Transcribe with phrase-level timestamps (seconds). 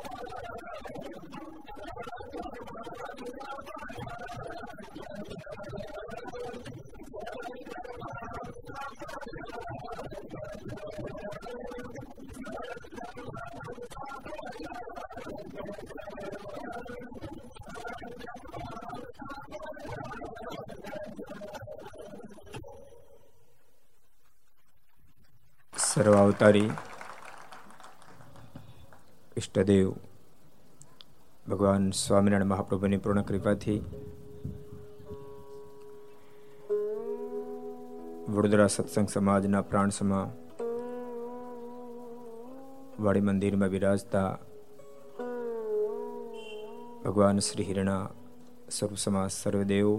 [25.73, 26.69] સર્વ અવતારી
[31.51, 33.79] ભગવાન સ્વામિનારાયણ મહાપ્રભુની પૂર્ણ કૃપાથી
[38.29, 40.27] વડોદરા સત્સંગ સમાજના પ્રાણ સમા
[42.99, 44.29] વાડી મંદિરમાં બિરાજતા
[47.03, 48.03] ભગવાન શ્રી હિરણા
[48.69, 49.89] સ્વરૂપ સમાજ સર્વદેવ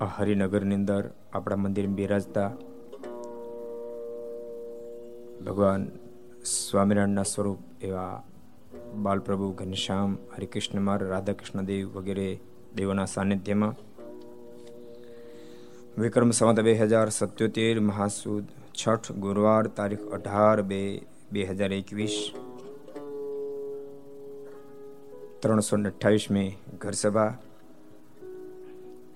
[0.00, 2.48] આ હરિનગરની અંદર આપણા મંદિરમાં બિરાજતા
[5.44, 5.84] ભગવાન
[6.44, 8.22] સ્વામિનારાયણના સ્વરૂપ એવા
[9.04, 12.26] બાલપ્રભુ ઘનશ્યામ, હરિકૃષ્ણ માર રાધાકૃષ્ણ દેવ વગેરે
[12.76, 13.74] દેવોના સાનિધ્યમાં
[15.98, 20.80] વિક્રમ સંવત બે હજાર સત્યોતેર, મહાસુદ છઠ, ગુરુવાર તારીખ અઢાર બે
[21.32, 22.16] બે હજાર એકવીસ,
[25.42, 27.32] ત્રણસો અઠ્ઠાવીસમી ઘર ઘરસભા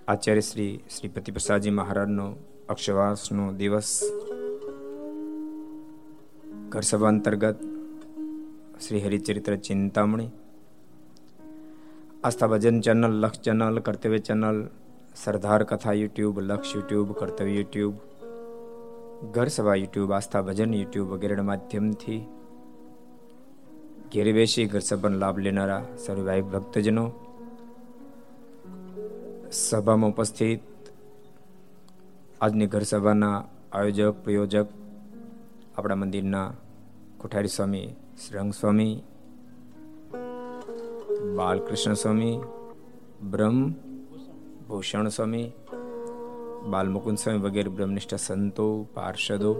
[0.08, 2.26] આચાર્ય શ્રી શ્રીપતિ પ્રસાદજી મહારાજનો
[2.68, 3.92] અક્ષવાસનો દિવસ.
[6.73, 7.59] ઘર સભા અંતર્ગત
[8.85, 10.31] Shri Haricharitra Chintamani
[12.27, 14.59] Aastha Bhajan channel, Laksh channel, Kartavya channel,
[15.15, 17.95] Sardar Katha YouTube, Laksh YouTube, કર્તવ્ય યુટ્યુબ
[19.35, 22.21] ઘર સભા યુટ્યુબ આસ્થા ભજન યુટ્યુબ વગેરેના માધ્યમથી
[24.13, 27.07] ઘેરી બેસી ઘર સભાનો લાભ લેનારા સર્વ ભક્તજનો,
[29.63, 30.63] સભામાં ઉપસ્થિત
[32.41, 33.39] આજની ઘર સભાના
[33.73, 34.69] આયોજક, પ્રયોજક
[35.78, 36.52] આપણા મંદિરના
[37.18, 37.94] કોઠારી સ્વામી
[38.28, 39.02] શ્રંગ સ્વામી,
[41.37, 42.40] બાલકૃષ્ણ સ્વામી,
[43.30, 43.70] બ્રહ્મ
[44.68, 45.52] ભૂષણ સ્વામી,
[46.70, 49.56] બાલમુકુંદ સ્વામી વગેરે બ્રહ્મનિષ્ઠ સંતો, પાર્ષદો,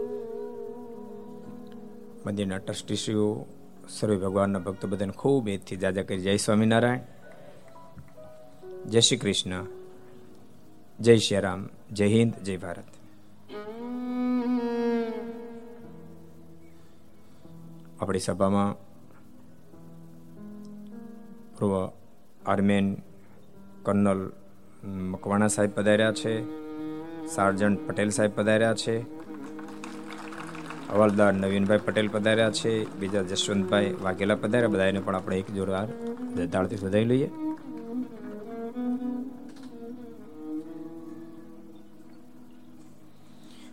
[2.26, 3.44] મંદિરના ટ્રસ્ટીશ્રીઓ,
[3.88, 6.18] સર્વે ભગવાનના ભક્તો બધાને ખૂબ એથી જાજા કરી.
[6.18, 6.98] જય સ્વામિનારાયણ.
[8.87, 9.66] જય શ્રી કૃષ્ણ.
[11.00, 11.68] જય શ્રી રામ.
[11.92, 12.34] જય હિન્દ.
[12.42, 12.98] જય ભારત.
[18.00, 18.73] આપણી સભામાં
[21.59, 21.73] પૂર્વ
[22.47, 22.87] આર્મેન
[23.83, 24.21] કર્નલ
[25.12, 26.35] મકવાણા સાહેબ પધાર્યા છે,
[27.26, 28.95] સાર્જન્ટ પટેલ સાહેબ પધાર્યા છે,
[30.93, 35.88] હવાલદાર નવીનભાઈ પટેલ પધાર્યા છે, બીજા જશવંતભાઈ વાઘેલા પધાર્યા બધાને પણ આપણે એક જોરદાર
[36.52, 37.28] દાળથી વધાવી લઈએ.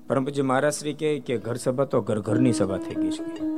[0.08, 3.55] પરમ પૂજ્ય મહારાજ શ્રી કે ઘર સભા તો ઘર ઘરની સભા થઈ ગઈ છે.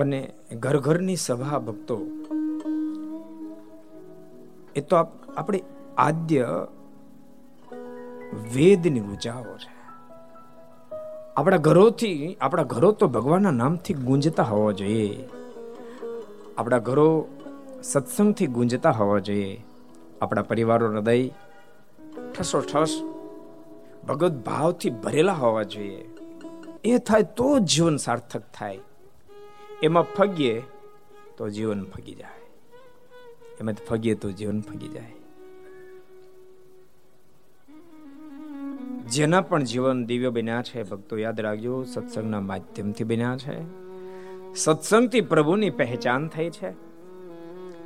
[0.00, 1.98] અને ઘર ઘરની સભા ભક્તો,
[4.76, 4.96] એ તો
[5.36, 5.62] આપણે
[5.98, 6.66] આદ્ય
[8.54, 9.80] વેદની ઉજાઓ છે.
[11.36, 15.28] આપણા ઘરોથી, આપણા ઘરો તો ભગવાનના નામથી ગુંજતા હોવા જોઈએ.
[16.58, 17.28] આપણા ઘરો
[17.82, 19.64] સત્સંગથી ગુંજતા હોવા જોઈએ.
[20.22, 21.28] આપણા પરિવારો હૃદય
[22.38, 23.02] ઠસો ઠસ
[24.08, 26.08] ભગવત ભાવથી ભરેલા હોવા જોઈએ.
[26.84, 28.78] એ થાય તો જીવન સાર્થક થાય.
[29.82, 30.62] એમાં ફગીએ
[31.36, 32.40] તો જીવન ફગી જાય.
[33.60, 35.12] એમાં ફગીએ તો જીવન ફગી જાય.
[39.08, 43.80] જેના પણ જીવન દિવ્ય બન્યા છે, ભક્તો યાદ રાખજો, સત્સંગના માધ્યમથી બન્યા છે.
[44.54, 46.70] સત્સંગથી પ્રભુની પહેચાન થઈ છે.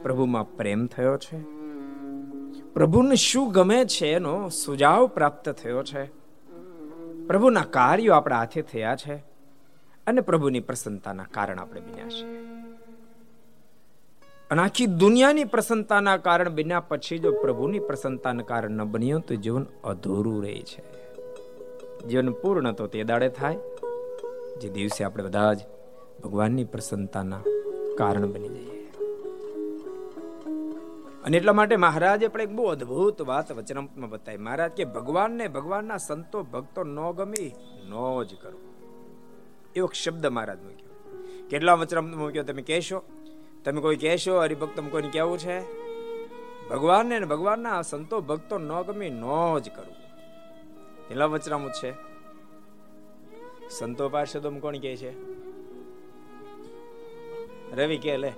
[0.03, 1.39] પ્રભુમાં પ્રેમ થયો છે.
[2.75, 6.05] પ્રભુને શું ગમે છે એનો સુજાવ પ્રાપ્ત થયો છે.
[7.27, 9.34] પ્રભુના કાર્યો આપણા હાથે થયા છે.
[10.07, 12.39] અને પ્રભુની પ્રસન્નતાના કારણ આપણે બન્યા છીએ.
[14.51, 19.67] અને આખી દુનિયાની પ્રસન્નતાના કારણ બન્યા પછી જો પ્રભુની પ્રસન્નતાના કારણ ન બન્યો તો જીવન
[19.85, 20.83] અધૂરું રહે છે.
[22.09, 23.57] જીવન પૂર્ણ તો તે દાડે થાય.
[24.61, 25.59] જે દિવસે આપણે બધા જ
[26.25, 27.41] ભગવાનની પ્રસન્નતાના
[27.99, 28.93] કારણ બની જઈએ.
[31.25, 34.39] અને એટલા માટે મહારાજે પણ એક બહુ અદ્ભુત વાત વચનામૃતમાં બતાવી.
[34.39, 37.55] મહારાજ કે ભગવાનને ભગવાનના સંતો ભક્તો ન ગમી,
[37.89, 38.64] નો જ કરો.
[39.77, 41.21] એવો શબ્દ મહારાજ મૂક્યો.
[41.51, 43.03] કેટલા વચરામૃત મૂક્યો તમે કહેશો?
[43.65, 45.85] તમે કોઈ કહેશો હરિભક્ત કોઈને કેવું છે?
[46.69, 49.23] ભગવાનને ભગવાનના સંતો ભક્તો ન ગમે, ન
[49.59, 49.95] જ કરવું.
[51.09, 51.93] કેટલા વચરામૃત છે?
[53.71, 55.35] સંતો પાર્ષદો કોણ કહે છે?
[57.77, 58.33] રવિ કે લે.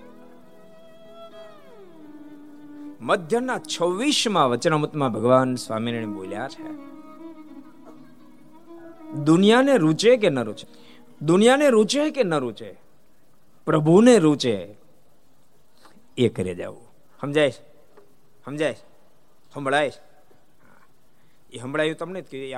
[3.01, 6.97] મધ્યના છવ્વીસમાં વચનામૃતમાં ભગવાન સ્વામિનારાયણ બોલ્યા છે.
[9.13, 10.86] દુનિયાને રૂચે કે ન રૂચે?
[11.23, 12.77] દુનિયાને રૂચે કે ન રૂચે?
[13.65, 14.75] પ્રભુને રૂચે
[16.17, 16.87] એ કરે જવું
[17.21, 17.51] સમજાય
[18.45, 18.77] સમજાય
[19.55, 19.93] સંભળાય
[21.53, 22.55] એ સંભળાયું તમને કે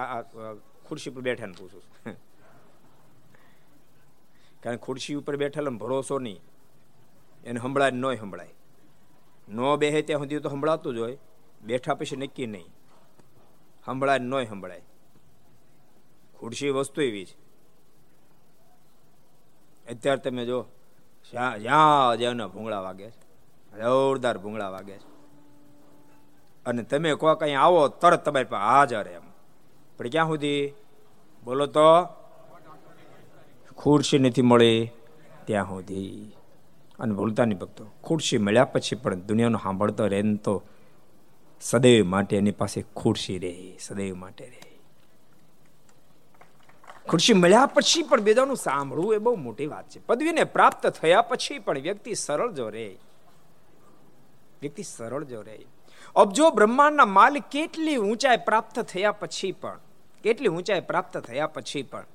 [0.88, 1.82] ખુરશી પર બેઠા ને પૂછું
[4.62, 6.40] કારણ ખુરશી ઉપર બેઠેલો ભરોસો નહીં.
[7.44, 8.54] એને સંભળાય ન સંભળાય.
[9.48, 11.18] નો બેહે ત્યાં સુધી તો સંભળાતું જ હોય.
[11.62, 12.66] બેઠા પછી નક્કી નહીં.
[13.86, 14.82] સંભળાય નોય સંભળાય.
[16.38, 17.47] ખુરશી વસ્તુ એવી છે.
[19.90, 20.66] અત્યારે તમે જો
[22.18, 23.28] જ્યાં ભૂંગળા વાગે છે.
[23.78, 25.08] જોરદાર ભૂંગળા વાગે છે.
[26.66, 29.20] અને તમે કહો કઈ આવો, તરત તમારી પાસે હાજર એમ.
[29.98, 30.72] પણ ક્યાં સુધી?
[31.44, 31.80] બોલો તો.
[33.76, 34.90] ખુરશી નથી મળી.
[35.44, 36.32] ત્યાં સુધી.
[36.98, 40.62] અને ભૂલતા નહીં ભક્તો, ખુરશી મળ્યા પછી પણ દુનિયાનો સાંભળતો રહે તો
[41.60, 44.67] સદૈવ માટે એની પાસે ખુરશી રહે, સદૈવ માટે રહે.
[47.08, 49.98] ખુરશી મળ્યા પછી પણ બીજાનું સાંભળવું એ બહુ મોટી વાત છે.
[50.08, 52.88] પદવીને પ્રાપ્ત થયા પછી પણ વ્યક્તિ સરળ જો રહે
[54.62, 55.58] વ્યક્તિ સરળ જો રહે
[56.16, 59.80] અબજો બ્રહ્માંડના માલિક કેટલી ઊંચાઈ પ્રાપ્ત થયા પછી પણ,
[60.24, 62.06] કેટલી ઊંચાઈ પ્રાપ્ત થયા પછી પણ,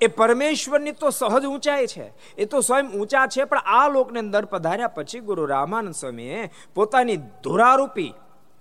[0.00, 2.06] એ પરમેશ્વરની તો સહજ ઊંચાઈ છે.
[2.38, 7.18] એ તો સ્વયં ઊંચા છે, પણ આ લોકને અંદર પધાર્યા પછી ગુરુ રામાનંદ સ્વામીએ પોતાની
[7.44, 8.12] ધોરારૂપી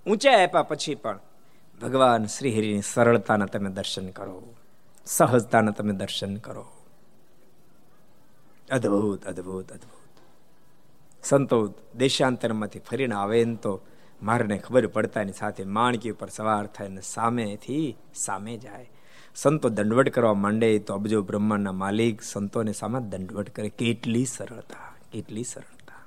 [0.06, 1.20] ઊંચાઈ આપ્યા પછી પણ
[1.82, 4.36] ભગવાન શ્રી હરિની સરળતાના તમે દર્શન કરો.
[5.10, 6.66] સહજતાના તમે દર્શન કરો.
[8.72, 10.20] અદ્ભુત અદ્ભુત અદ્ભુત.
[11.24, 13.82] સંતો દેશાંતરમાંથી ફરીને આવે તો
[14.22, 18.90] મારને ખબર પડતાની સાથે માણકી ઉપર સવાર થઈને સામેથી સામે જાય.
[19.36, 23.70] સંતો દંડવટ કરવા માંડે તો અબજો બ્રહ્માંડના માલિક સંતોને સામે દંડવટ કરે.
[23.70, 26.06] કેટલી સરળતા કેટલી સરળતા.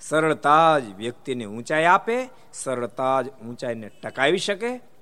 [0.00, 4.95] સરળતા જ વ્યક્તિને ઊંચાઈ આપે, સરળતા જ ઊંચાઈને ટકાવી શકે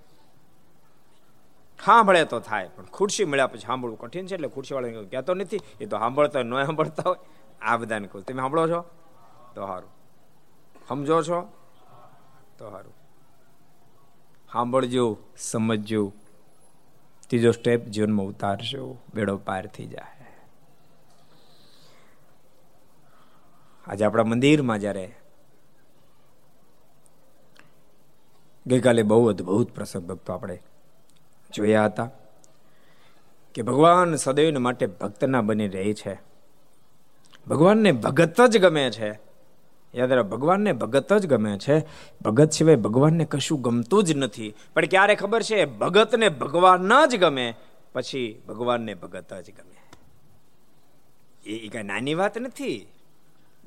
[1.79, 5.61] સાંભળે તો થાય, પણ ખુરશી મળ્યા પછી સાંભળવું કઠિન છે, એટલે ખુરશી વાળા કહેતો નથી,
[5.81, 7.19] એ તો સાંભળતા હોય, ન સાંભળતા હોય.
[7.63, 8.81] આ બધાને કહું, તમે સાંભળો છો?
[9.55, 9.93] તો સારું
[10.89, 11.39] સમજો છો?
[12.59, 12.95] તો સારું
[14.53, 15.05] સાંભળજો
[15.37, 16.13] સમજજો.
[17.29, 20.11] ત્રીજો સ્ટેપ જીવનમાં ઉતારજો બેડો પાર થઈ જાય.
[23.85, 25.07] આજે આપણા મંદિરમાં જ્યારે
[28.67, 30.57] ગઈકાલે બહુ અદભુત પ્રસંગ ભક્તો આપણે
[31.55, 32.11] જોયા હતા
[33.55, 36.21] કે ભગવાન સદૈવને માટે ભક્તના બની રહે છે.
[37.49, 39.21] ભગવાનને ભગત જ ગમે છે.
[39.95, 41.87] યાદ રાખ, ભગવાનને ભગત જ ગમે છે.
[42.23, 44.55] ભગત સિવાય ભગવાનને કશું ગમતું જ નથી.
[44.75, 45.65] પણ ક્યારે ખબર છે?
[45.65, 47.55] ભગતને ભગવાન જ ગમે,
[47.93, 49.75] પછી ભગવાનને ભગત જ ગમે.
[51.47, 52.87] એ કઈ નાની વાત નથી.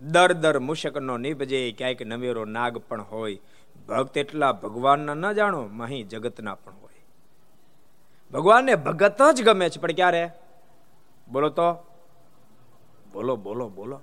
[0.01, 3.39] દર દર મુશકનો નિભજે, ક્યાંક નવેરો નાગ પણ હોય.
[3.87, 6.86] ભક્ત એટલા ભગવાનના ન જાણો, મહી જગતના પણ હોય.
[8.33, 10.29] ભગવાનને ભગત જ ગમે છે, પણ ક્યારે?
[11.31, 11.73] બોલો તો.
[13.13, 14.01] બોલો બોલો બોલો.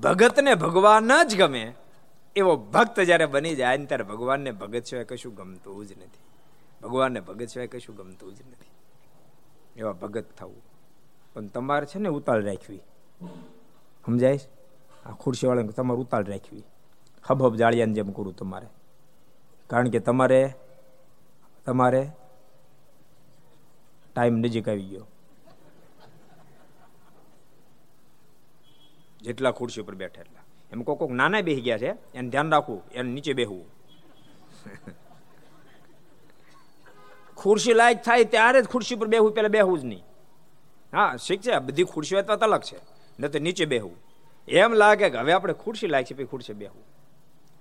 [0.00, 1.74] ભગતને ભગવાન જ ગમે,
[2.36, 6.20] એવો ભક્ત જ્યારે બની જાય ને ત્યારે ભગવાનને ભગત સિવાય કશું ગમતું જ નથી.
[6.82, 8.70] ભગવાનને ભગત સિવાય કશું ગમતું જ નથી.
[9.76, 10.62] એવા ભગત થવું.
[11.34, 12.82] પણ તમારે છે ને ઉતાળ રાખવી.
[14.06, 14.38] સમજાય
[15.06, 16.64] આ ખુરશી વાળાને તમારે ઉતાળ રાખવી.
[17.24, 18.66] હબ હબ જાળિયાને જેમ કરું તમારે.
[19.66, 20.52] કારણ કે તમારે
[21.64, 22.10] તમારે
[24.16, 25.06] ટાઈમ નજીક આવી ગયો.
[29.20, 30.44] જેટલા ખુરશી ઉપર બેઠા એટલા.
[30.72, 33.66] એમ કોક કોક નાના બેસી ગયા છે, એને ધ્યાન રાખવું, એને નીચે બેહવું.
[37.40, 40.04] ખુરશી લાયક થાય ત્યારે જ ખુરશી પર બેહવું, પેલા બેહવું જ નહીં.
[40.92, 42.78] હા શીખ છે બધી ખુરશીઓ તો અલગ છે
[43.18, 43.98] ન તો નીચે બેહવું.
[44.48, 46.84] એમ લાગે કે હવે આપણે ખુરશી લાયક છે, પછી ખુરશી બેહવું.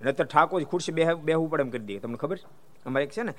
[0.01, 1.99] ન તો ઠાકોર ખુરશી બેહવું પડે એમ કરી દઈએ.
[2.03, 2.47] તમને ખબર છે?
[2.85, 3.33] અમારે એક છે ને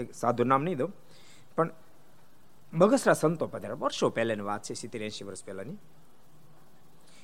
[0.00, 0.92] એક સાધુ નામ નહીં દઉં.
[1.56, 1.70] પણ
[2.74, 5.78] બગસરા સંતો પધાર્યા વર્ષો પહેલાની વાત છે સિત્તેર એંશી વર્ષ પહેલાની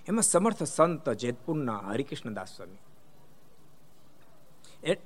[0.06, 2.82] એમાં સમર્થ સંત જેતપુરના હરિકૃષ્ણદાસ સ્વામી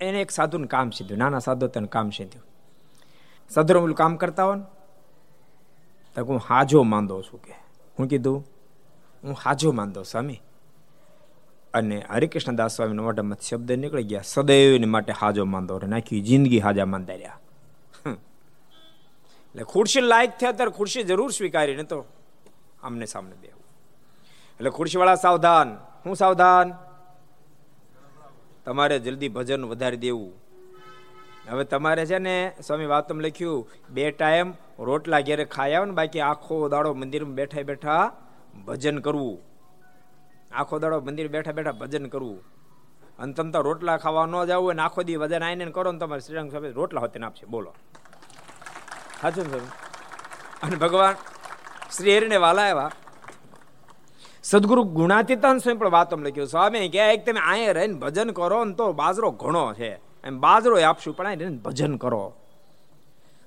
[0.01, 2.47] એને એક સાધુનું કામ સીધું નાના સાધુ તેને કામ સીધ્યું
[3.51, 4.63] સાધુ કામ કરતા હોય
[6.17, 7.55] તો હું હાજો માંદો છું કે
[7.99, 8.45] હું કીધું
[9.23, 10.41] હું હાજો માંદો સ્વામી
[11.75, 17.17] અને હરિકૃષ્ણદાસ સ્વામી મોઢામાં શબ્દ નીકળી ગયા સદૈવને માટે હાજો માંદો નાખી જિંદગી હાજા માંદા
[17.17, 17.44] રહ્યા
[19.55, 22.05] એટલે ખુરશી લાયક થયા ત્યારે ખુરશી જરૂર સ્વીકારી ને તો
[22.83, 23.65] આમને સામને બેવું
[24.57, 25.77] એટલે ખુરશીવાળા સાવધાન.
[26.07, 26.73] હું સાવધાન?
[28.65, 30.33] તમારે જલ્દી ભજન વધારી દેવું.
[31.51, 36.21] હવે તમારે છે ને, સ્વામી વાતમ લખ્યું, બે ટાઈમ રોટલા ઘેરે ખાઈ આવે ને, બાકી
[36.21, 38.13] આખો દાડો મંદિરમાં બેઠા બેઠા
[38.67, 39.39] ભજન કરવું.
[40.53, 42.43] આખો દાડો મંદિર બેઠા બેઠા ભજન કરવું.
[43.19, 46.21] અને તમે તો રોટલા ખાવા ન જવું ને, આખો દી ભજન આવીને કરો ને, તમારે
[46.21, 47.47] શ્રીરંગ સાહેબ રોટલા હોતે આપશે.
[47.47, 47.75] બોલો.
[49.21, 49.59] સાચું ને
[50.63, 51.15] અને ભગવાન,
[51.97, 52.91] શ્રી હરિને વાલા આવ્યા.
[54.43, 58.75] સદગુરુ ગુણાતીતાન સ્વયં પણ વાતો લખ્યું, સ્વામી, કે એક તમે અહીંયા રહીને ભજન કરો ને
[58.75, 59.95] તો બાજરો ઘણો છે.
[60.25, 62.35] એમ બાજરો આપશું, પણ અહીં ભજન કરો.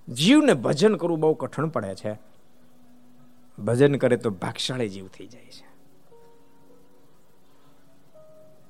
[0.10, 2.20] જીવને ભજન કરવું બહુ કઠણ પડે છે.
[3.60, 5.68] ભજન કરે તો ભાગશાળી જીવ થઈ જાય છે.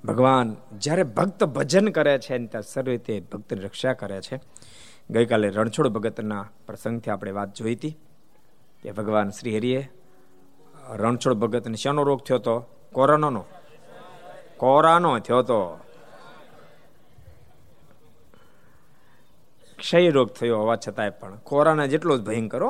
[0.06, 4.40] ભગવાન, જ્યારે ભક્ત ભજન કરે છે ત્યાં સર્વ રીતે ભક્તની રક્ષા કરે છે.
[5.10, 8.00] ગઈકાલે રણછોડ ભગતના પ્રસંગથી આપણે વાત જોઈ હતી
[8.84, 9.90] કે ભગવાન શ્રી હરિએ
[10.90, 12.60] રણછોડ ભગતને શાનો રોગ થયો હતો,
[12.92, 13.46] કોરોનાનો.
[14.58, 15.80] કોરાનો થયો હતો.
[19.80, 21.36] ક્ષય રોગ થયો હોવા છતાંય પણ.
[21.36, 22.64] કોરોના જેટલો જ ભયંકર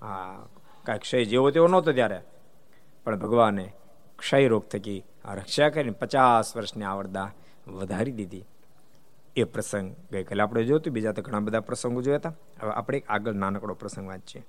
[0.00, 0.46] હા.
[0.82, 2.20] કાંઈ ક્ષય જેવો તેવો નહોતો ત્યારે.
[3.04, 3.72] પણ ભગવાને
[4.18, 7.32] ક્ષય રોગ થકી રક્ષા કરીને પચાસ વર્ષની આવડતા
[7.68, 8.44] વધારી દીધી.
[9.36, 12.32] એ પ્રસંગ ગઈકાલે આપણે જોયું બીજા તો ઘણા બધા પ્રસંગો જોયા હતા.
[12.62, 14.44] હવે આપણે આગળ નાનકડો પ્રસંગ વાંચીએ.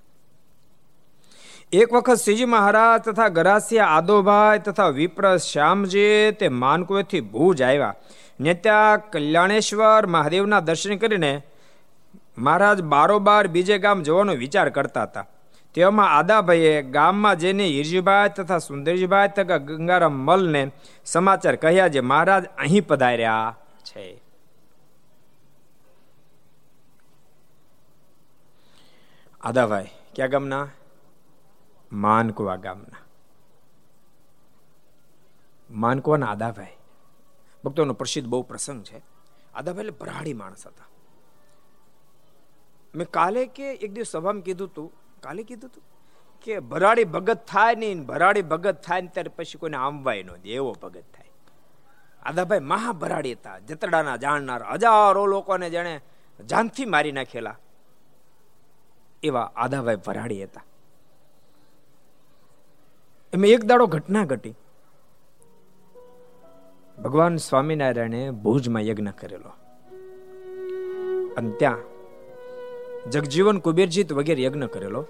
[1.71, 7.95] એક વખત શ્રીજી મહારાજ તથા ગરાસિયા આદોભાઈ તથા વિપ્ર શ્યામજી તે માનકુએથી ભુજ આવ્યા.
[8.39, 11.41] ને ત્યાં કલ્યાણેશ્વર મહાદેવના દર્શન કરીને
[12.37, 15.25] મહારાજ બારોબાર બીજે ગામ જવાનો વિચાર કરતા હતા.
[15.73, 20.71] તેવામાં આદાભાઈએ ગામમાં જઈને હિરજીભાઈ તથા સુંદરજીભાઈ તથા ગંગારામ મલને
[21.05, 24.30] સમાચાર કહ્યા જે મહારાજ અહીં પધાર્યા છે.
[29.41, 30.65] આદાભાઈ ક્યાં ગામના
[31.91, 33.01] માનકુવા ગામના
[35.69, 36.77] માનકુવાના આદાભાઈ
[37.63, 40.89] ભક્તોનો પ્રસિદ્ધ બહુ પ્રસંગ છે આદાભાઈ એટલે ભરાડી માણસ હતા
[42.93, 45.87] મેં કાલે કે એક દિવસ સભામાં કીધું તું કાલે કીધું તું
[46.43, 50.55] કે ભરાડી ભગત થાય નહીં ભરાડી ભગત થાય ને ત્યારે પછી કોઈને આમવાય ન દે
[50.55, 51.31] એવો ભગત થાય
[52.21, 55.97] આદાભાઈ મહાભરાડી હતા જતડાના જાણનાર હજારો લોકોને જેણે
[56.39, 57.57] જાનથી મારી નાખેલા
[59.23, 60.63] એવા આદાભાઈ ભરાડી હતા.
[63.33, 64.53] એમાં એક દાડો ઘટના ઘટી.
[67.03, 69.49] ભગવાન સ્વામિનારાયણે ભુજમાં યજ્ઞ કરેલો.
[71.37, 71.77] અને ત્યાં
[73.09, 75.07] જગજીવન કુબેરજીત વગેરે યજ્ઞ કરેલો.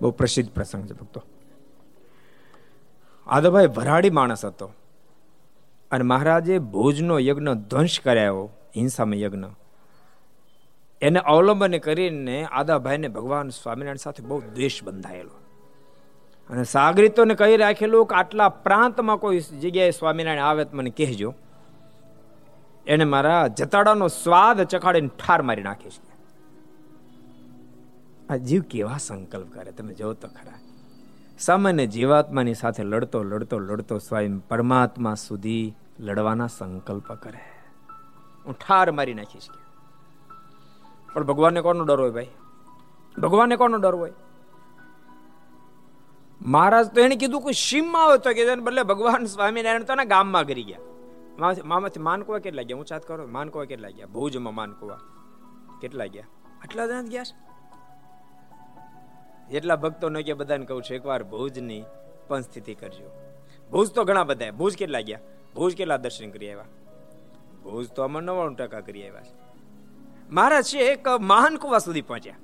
[0.00, 1.22] બહુ પ્રસિદ્ધ પ્રસંગ છે ભક્તો.
[3.26, 4.72] આદાભાઈ ભરાડી માણસ હતો.
[5.90, 9.44] અને મહારાજે ભુજનો યજ્ઞ ધ્વંસ કરાયો હિંસામાં યજ્ઞ.
[11.02, 15.30] એને અવલંબન કરીને આદાભાઈને ભગવાન સ્વામિનારાયણ સાથે બહુ દ્વેષ બંધાયેલો.
[16.50, 21.34] અને સાગરીતોને કહી રાખેલું કે આટલા પ્રાંતમાં કોઈ જગ્યાએ સ્વામિનારાયણ આવે તો મને કહેજો.
[22.86, 26.00] એને મારા જતાડાનો સ્વાદ ચખાડીને ઠાર મારી નાખીશ
[28.30, 30.58] આ જીવ કેવા સંકલ્પ કરે તમે જો તો ખરા.
[31.38, 37.40] સામાન્ય જીવાત્માની સાથે લડતો લડતો લડતો સ્વયં પરમાત્મા સુધી લડવાના સંકલ્પ કરે.
[38.46, 39.48] હું ઠાર મારી નાખીશ
[41.14, 42.28] પણ ભગવાનને કોનો ડર હોય ભાઈ?
[43.18, 44.12] ભગવાનને કોનો ડર હોય?
[46.42, 50.44] મહારાજ તો એને કીધું કોઈ સીમમાં આવે તો કે બદલે ભગવાન સ્વામિનારાયણ તો ને ગામમાં
[50.44, 50.78] કરી ગયા.
[51.64, 52.76] મામાથી માનકુવા કેટલા ગયા?
[52.76, 53.26] હું ચાત કરો?
[53.26, 54.06] માનકુવા કેટલા ગયા?
[54.06, 54.98] ભુજમાં માનકુવા.
[55.80, 56.24] કેટલા ગયા?
[56.62, 57.22] આટલા જણા ગયા
[59.50, 61.84] જેટલા ભક્તો ન ગયા, બધાને કહું છું, એકવાર ભુજની
[62.28, 63.10] પણ સ્થિતિ કરજો.
[63.70, 65.20] ભુજ તો ઘણા બધા ભુજ કેટલા ગયા?
[65.54, 66.64] ભુજ કેટલા દર્શન કરી આવ્યા?
[67.64, 69.43] ભુજ તો આમાં નવાણું ટકા કરી આવ્યા છે.
[70.30, 72.34] મહારાજ છે એક મહાન કુવા સુધી પહોંચ્યા.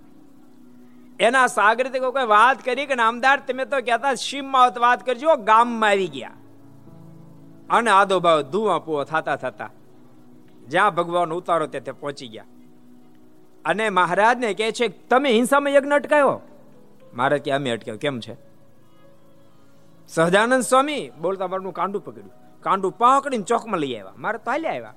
[1.21, 6.07] એના સાગર કોઈ વાત કરી કે નામદાર, તમે તો કહેતા સીમમાં વાત કરજો ગામમાં આવી
[6.07, 6.31] ગયા.
[7.71, 9.71] અને આદો ભાવ ધુઆ પુઓ થતા થતા
[10.69, 12.45] જ્યાં ભગવાન ઉતારો તે પહોંચી ગયા.
[13.65, 16.41] અને મહારાજને કહે છે, તમે હિંસામાં યજ્ઞ અટકાયો?
[17.15, 17.97] મારે કે, અમે અટક્યો.
[17.97, 18.37] કેમ છે?
[20.09, 22.31] સહજાનંદ સ્વામી બોલતા, મારું કાંડું પકડ્યું.
[22.61, 24.13] કાંડું પકડીને ચોકમાં લઈ આવ્યા.
[24.17, 24.95] મારે તો હાલ્યા આવ્યા.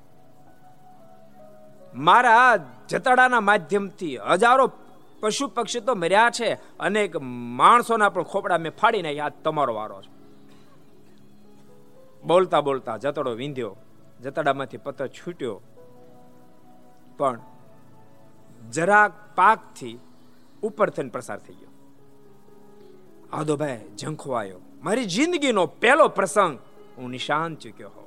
[1.94, 2.56] મારા
[2.88, 4.72] જતાડાના માધ્યમથી હજારો
[5.20, 6.54] પશુ પક્ષી તો મર્યા છે.
[6.80, 7.16] અનેક
[7.56, 10.10] માણસોના પણ ખોપડા મેં ફાડી નાખ્યા તમારો વારો છે.
[12.22, 13.76] બોલતા બોલતા જતડો વિંધ્યો.
[14.22, 15.60] જતડામાંથી પતર છૂટ્યો.
[17.18, 17.40] પણ
[18.70, 19.98] જરાક પાકથી
[20.62, 21.68] ઉપર થઈને પ્રસાર થઈ ગયો.
[23.32, 26.58] આદોભાઈ ઝંખવાયો મારી જિંદગીનો પહેલો પ્રસંગ
[26.96, 28.03] હું નિશાન ચૂક્યો હોઉં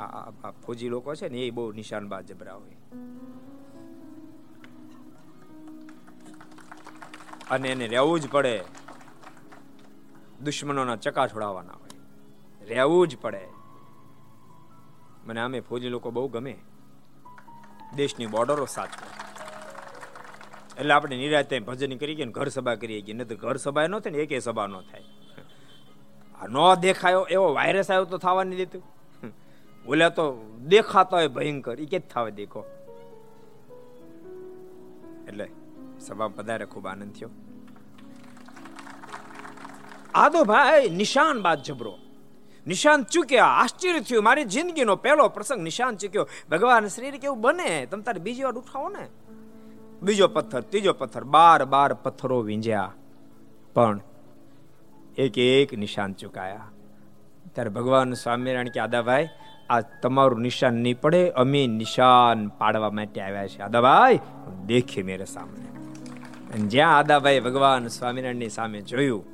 [0.00, 2.76] આ ફોજી લોકો છે ને એ બહુ નિશાન બાદ જબરા હોય.
[7.50, 8.64] અને એને રહેવું જ પડે.
[10.44, 11.90] દુશ્મનોના ચકા છોડાવવાના હોય.
[12.66, 13.48] રહેવું જ પડે.
[15.26, 16.58] મને આમે ફોજી લોકો બહુ ગમે.
[17.96, 19.08] દેશની બોર્ડરો સાચવે.
[20.80, 23.98] એટલે આપણે નિરાતે ભજન કરી ગયા ઘર સભા કરીએ ગયા નહીં તો ઘર સભા ન
[23.98, 25.04] થાય ને એકે સભા ન થાય.
[26.40, 28.97] આ ન દેખાયો એવો વાયરસ આવ્યો તો થવા નહીં દેતું
[29.88, 32.64] ઓલા તો દેખાતો હોય ભયંકર એ કે થાવે દેખો?
[35.28, 35.48] એટલે
[36.00, 37.28] સભા પધારે ખૂબ આનંદ થયો.
[40.14, 41.98] આદો ભાઈ, નિશાન બાદ જબરો.
[42.66, 46.28] નિશાન ચૂક્યા, આશ્ચર્ય થયું, મારી જિંદગીનો પહેલો પ્રસંગ નિશાન ચૂક્યો.
[46.50, 47.86] ભગવાન શરીર કેવું બને?
[47.86, 49.08] તમે તારે બીજી વાર ઉઠાવો ને.
[50.02, 52.92] બીજો પથ્થર, ત્રીજો પથ્થર, બાર બાર પથ્થરો વીંજ્યા.
[53.74, 54.00] પણ
[55.16, 56.70] એક એક નિશાન ચૂકાયા.
[57.52, 59.28] ત્યારે ભગવાન સ્વામિનારાયણ કે આદાભાઈ
[59.70, 64.20] આ તમારું નિશાન નહીં પડે, અમે નિશાન પાડવા માટે આવ્યા છે આદાભાઈ
[64.66, 65.58] દેખી મેરે સામે
[66.68, 69.24] જ્યાં આદાભાઈ ભગવાન સ્વામિનારાયણની સામે જોયું,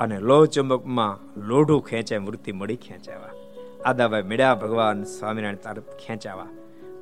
[0.00, 3.28] અને લોહ ચુંબકમાં લોઢું ખેંચાય મૂર્તિ મળી ખેંચાવા.
[3.84, 6.46] આદાભાઈ મેળ્યા, ભગવાન સ્વામિનારાયણ તરફ ખેંચાવા.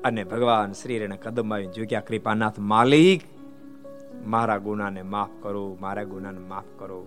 [0.04, 3.22] અને ભગવાન શ્રીને કદમ આવી જોગ્યા, કૃપાનાથ માલિક,
[4.26, 7.06] મારા ગુનાને માફ કરો, મારા ગુનાને માફ કરો.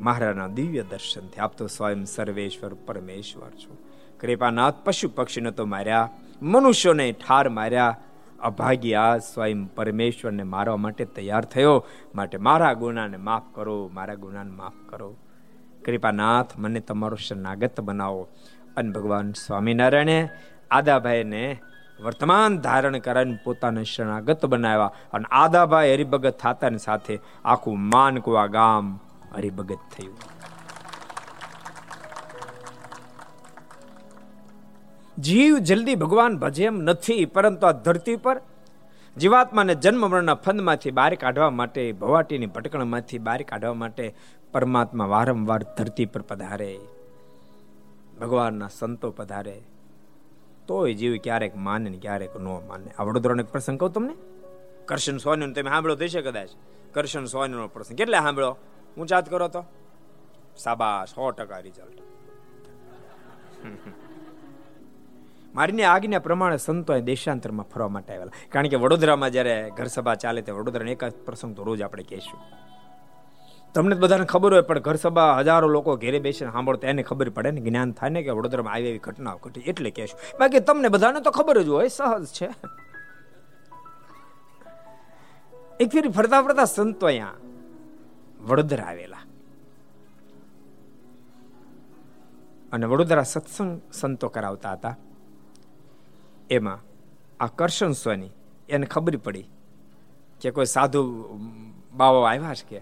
[0.00, 3.76] મહારાજના દિવ્ય દર્શનથી આપ તો સ્વયં સર્વેશ્વર, પરમેશ્વર છો.
[4.20, 6.10] કૃપાનાથ પશુ પક્ષીને તો માર્યા,
[6.42, 7.98] મનુષ્યોને ઠાર માર્યા.
[8.40, 11.86] અભાગ્યા સ્વયં પરમેશ્વરને મારવા માટે તૈયાર થયો.
[12.14, 15.16] માટે મારા ગુનાને માફ કરો, મારા ગુનાને માફ કરો.
[15.84, 18.28] કૃપાનાથ, મને તમારો શરણાગત બનાવો.
[18.76, 20.28] અને ભગવાન સ્વામિનારાયણે
[20.70, 21.58] આદાભાઈને
[22.04, 24.92] વર્તમાન ધારણ કરીને પોતાને શરણાગત બનાવ્યા.
[25.12, 29.00] અને આદાભાઈ હરિભગત થતાની સાથે આખું માનકુવા ગામ
[29.34, 30.16] હરિભગત થયું.
[35.18, 38.40] જીવ જલ્દી ભગવાન ભજે એમ નથી, પરંતુ આ ધરતી પર
[39.16, 44.14] જીવાત્માને જન્મ મરણના ફંદમાંથી બહાર કાઢવા માટે, ભવાટીની ભટકણમાંથી બહાર કાઢવા માટે
[44.52, 46.78] પરમાત્મા વારંવાર ધરતી પર પધારે,
[48.20, 49.62] ભગવાનના સંતો પધારે.
[50.68, 52.90] તોય જીવ ક્યારેક માને ને ક્યારેક ન માને.
[52.98, 54.14] આ વડોદરાનો એક પ્રસંગ કહું તમને?
[54.84, 56.48] કરશન સોની તમે સાંભળ્યો થઈ છે કદાચ.
[56.92, 57.98] કરશન સોની નો પ્રસંગ.
[57.98, 58.20] કેટલા
[58.98, 59.64] સાંભળ્યો ઊંચાત કરો તો?
[60.56, 61.98] સાબા સો ટકા રિઝલ્ટ
[65.54, 68.32] મારીની આજ્ઞા પ્રમાણે સંતો દેશાંતરમાં ફરવા માટે આવેલા.
[68.52, 72.40] કારણ કે વડોદરામાં જ્યારે ઘર સભા ચાલે તે વડોદરા જ પ્રસંગ તો રોજ આપણે કહેશું.
[73.74, 77.50] તમને બધાને ખબર હોય, પણ ઘર સભા હજારો લોકો ઘેરે બેસીને સાંભળતા એને ખબર પડે
[77.50, 79.60] ને જ્ઞાન થાય ને કે વડોદરામાં આવી એવી ઘટનાઓ ઘટી.
[79.60, 80.18] એટલે કહેશું.
[80.40, 82.48] બાકી તમને બધાને તો ખબર જ હોય, સહજ છે.
[85.80, 87.47] એક ફેરી ફરતા ફરતા સંતો અહીંયા
[88.40, 89.16] વડોદરા આવેલા.
[92.72, 94.96] અને વડોદરા સત્સંગ સંતો કરાવતા હતા.
[96.50, 96.78] એમાં
[97.40, 98.30] આ કરશન સ્વાની
[98.68, 99.48] એને ખબર પડી
[100.40, 101.28] કે કોઈ સાધુ
[101.92, 102.78] બાવો આવ્યા છે કે?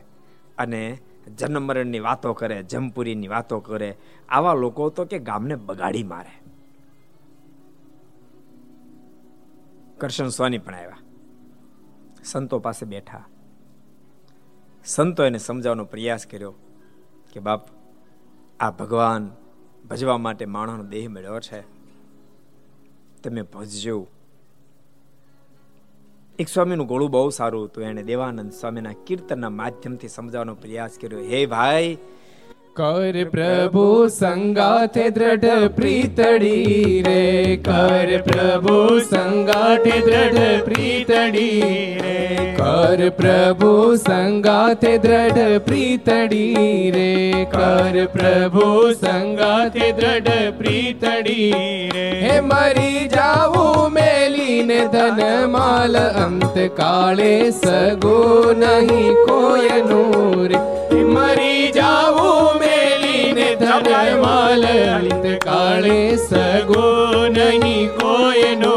[0.58, 0.98] અને
[1.38, 3.96] જન્મ મરણની વાતો કરે, જમપુરીની વાતો કરે,
[4.28, 6.46] આવા લોકો તો કે ગામને બગાડી મારે.
[9.98, 10.98] કરશન સ્વાની પણ આવ્યા.
[12.24, 13.24] સંતો પાસે બેઠા.
[14.86, 16.54] સંતો એને સમજાવવાનો પ્રયાસ કર્યો
[17.32, 17.68] કે, બાપ,
[18.60, 19.30] આ ભગવાન
[19.90, 21.60] ભજવા માટે માણસનો દેહ મળ્યો છે.
[23.22, 24.06] તમે ભજજો.
[26.38, 27.84] એક સ્વામીનું ગોળું બહુ સારું હતું.
[27.84, 31.18] એને દેવાનંદ સ્વામીના કીર્તનના માધ્યમથી સમજાવવાનો પ્રયાસ કર્યો.
[31.18, 31.98] હે ભાઈ
[32.76, 37.22] કર પ્રભુ સંગાથે દ્રઢ પ્રીતડી રે
[37.58, 42.18] કર પ્રભુ સંગાથે દ્રઢ પ્રીતડી રે
[42.58, 51.50] કર પ્રભુ સંગાથે દ્રઢ પ્રીતડી રે કર પ્રભુ સંગાથે દ્રઢ પ્રીતડી
[51.94, 58.22] રે હે મરી જાવું મેલીને ધન માલ અંત કાળે સગો
[58.58, 60.64] નહીં કોયનું રે
[61.10, 62.35] મરી જાવું
[63.76, 66.84] માલ અંત કાળે સગો
[67.28, 68.76] નહીં કોયનો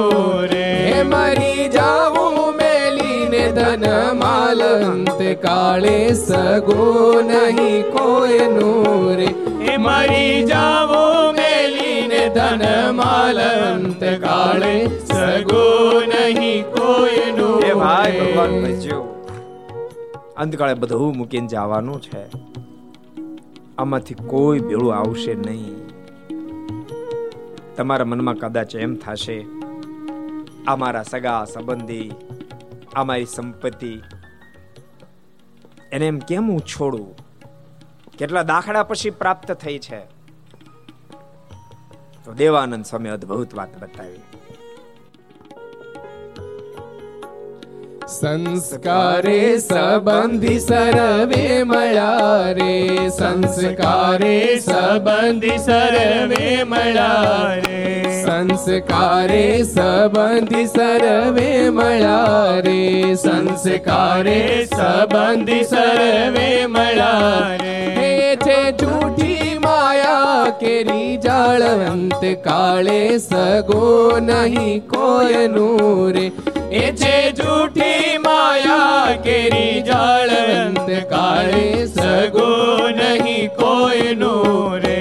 [0.51, 6.87] રે મરી જાવું મેલીને ધન માલ અંત કાળે સગો
[7.21, 8.71] નહીં કોયનો
[9.15, 9.29] રે
[9.61, 14.75] હે મરી જાવું મેલીને ધન માલ અંત કાળે
[15.07, 15.65] સગો
[16.07, 19.03] નહીં કોયનો એ ભાઈ ભગવાન ભજ્યો
[20.35, 22.48] અંતકાળે બધું મૂકીને જવાનું છે.
[23.79, 25.75] આમાંથી કોઈ ભેળું આવશે નહીં.
[27.75, 29.45] તમારા મનમાં કદાચ એમ થશે,
[30.67, 32.11] આ સગા સંબંધી,
[32.95, 34.01] આ સંપત્તિ,
[35.91, 37.15] એને એમ કેમ હું છોડું?
[38.17, 39.99] કેટલા દાખલા પછી પ્રાપ્ત થઈ છે?
[42.25, 44.19] તો દેવાનંદ સ્વામી અદ્ભુત વાત બતાવી.
[48.09, 52.71] સંસ્કારે સંબંધી સરવે મળ્યા રે
[53.11, 57.83] સંસ્કારે સંબંધી સરવે મળ્યા રે
[58.15, 62.81] સંસ્કારે સંબંધી સરવે મળ્યા રે
[63.17, 64.39] સંસ્કારે
[64.73, 73.85] સંબંધી સરવે મળ્યા રે છે જૂઠી માયા કેરી જાળવંત કાળે સગો
[74.25, 76.25] નહીં કોયનું રે
[76.71, 82.49] એ છે જૂઠી માયા કેરી જાળવંત કાળે સગો
[82.97, 84.97] નહીં કોયનું રે.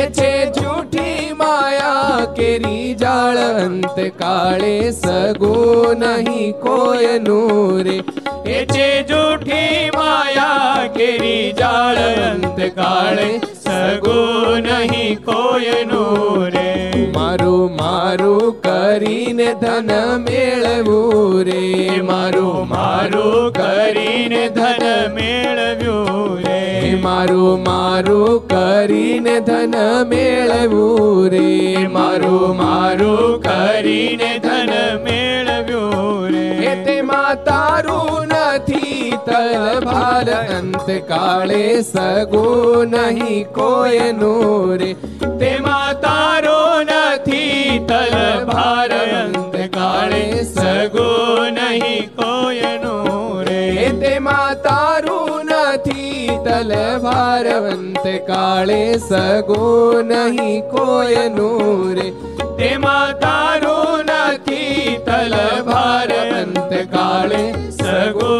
[0.00, 5.54] એ છે જૂઠી માયા કેરી જાળવંત કાળે સગો
[6.02, 7.98] નહીં કોયનું રે.
[8.46, 13.28] એ છે જૂઠી માયા કેરી જાળવંત કાળે
[13.70, 14.20] સગો
[14.60, 16.70] નહીં કોયનું રે.
[17.14, 19.90] મારું મારું કરીને ધન
[20.22, 22.02] મેળવું રે.
[22.02, 26.94] મારું મારું કરીને ધન મેળવ્યું રે.
[27.02, 29.74] મારું મારું કરીને ધન
[30.08, 31.86] મેળવું રે.
[31.86, 34.89] મારું મારું કરીને ધન
[40.20, 42.44] તલભાર અંત કાળે સગો
[42.84, 44.90] નહીં કોયનું રે
[45.40, 51.08] તેમાં તારો નથી તલભાર અંત કાળે સગો
[51.50, 53.62] નહીં કોયનું રે
[54.00, 59.62] તેમાં તારું નથી તલભારવંત કાળે સગો
[60.04, 62.08] નહીં કોયનું રે
[62.58, 68.30] તેમાં તારું નથી તલભારવંત કાળે સગો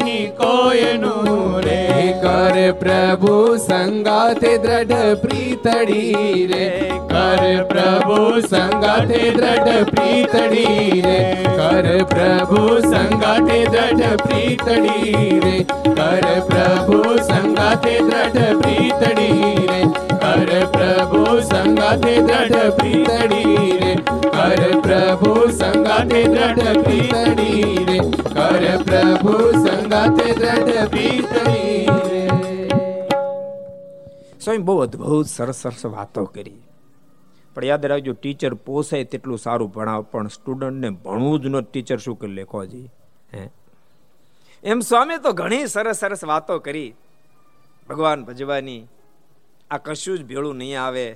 [0.00, 1.82] નહીં કોયનું રે
[2.22, 6.66] કર પ્રભુ સંગાથે દ્રઢ પ્રીતડી રે
[7.08, 11.18] કર પ્રભુ સંગાથે દ્રઢ પ્રીતડી રે
[11.52, 15.56] કર પ્રભુ સંગાથે દ્રઢ પ્રીતડી રે
[15.92, 19.67] કર પ્રભુ સંગાથે દ્રઢ પ્રીતડી
[21.88, 23.92] સંગાથે દ્રઢ પ્રીતડી રે
[24.32, 31.76] કર પ્રભુ સંગાથે દ્રઢ પ્રીતડી રે કર પ્રભુ સંગાથે દ્રઢ પ્રીતડી
[34.40, 36.60] સ્વામી, બહુ અદ્ભુત સરસ સરસ વાતો કરી.
[37.54, 42.18] પણ યાદ રાખજો ટીચર પોસાય તેટલું સારું ભણાવ, પણ સ્ટુડન્ટને ભણવું જ ન ટીચર શું
[42.18, 42.90] કરી લેખોજી
[43.34, 43.44] હે?
[44.64, 46.90] એમ સ્વામી તો ઘણી સરસ સરસ વાતો કરી.
[47.88, 48.82] ભગવાન ભજવાની,
[49.70, 51.06] આ કશું જ ભેળું નહીં આવે.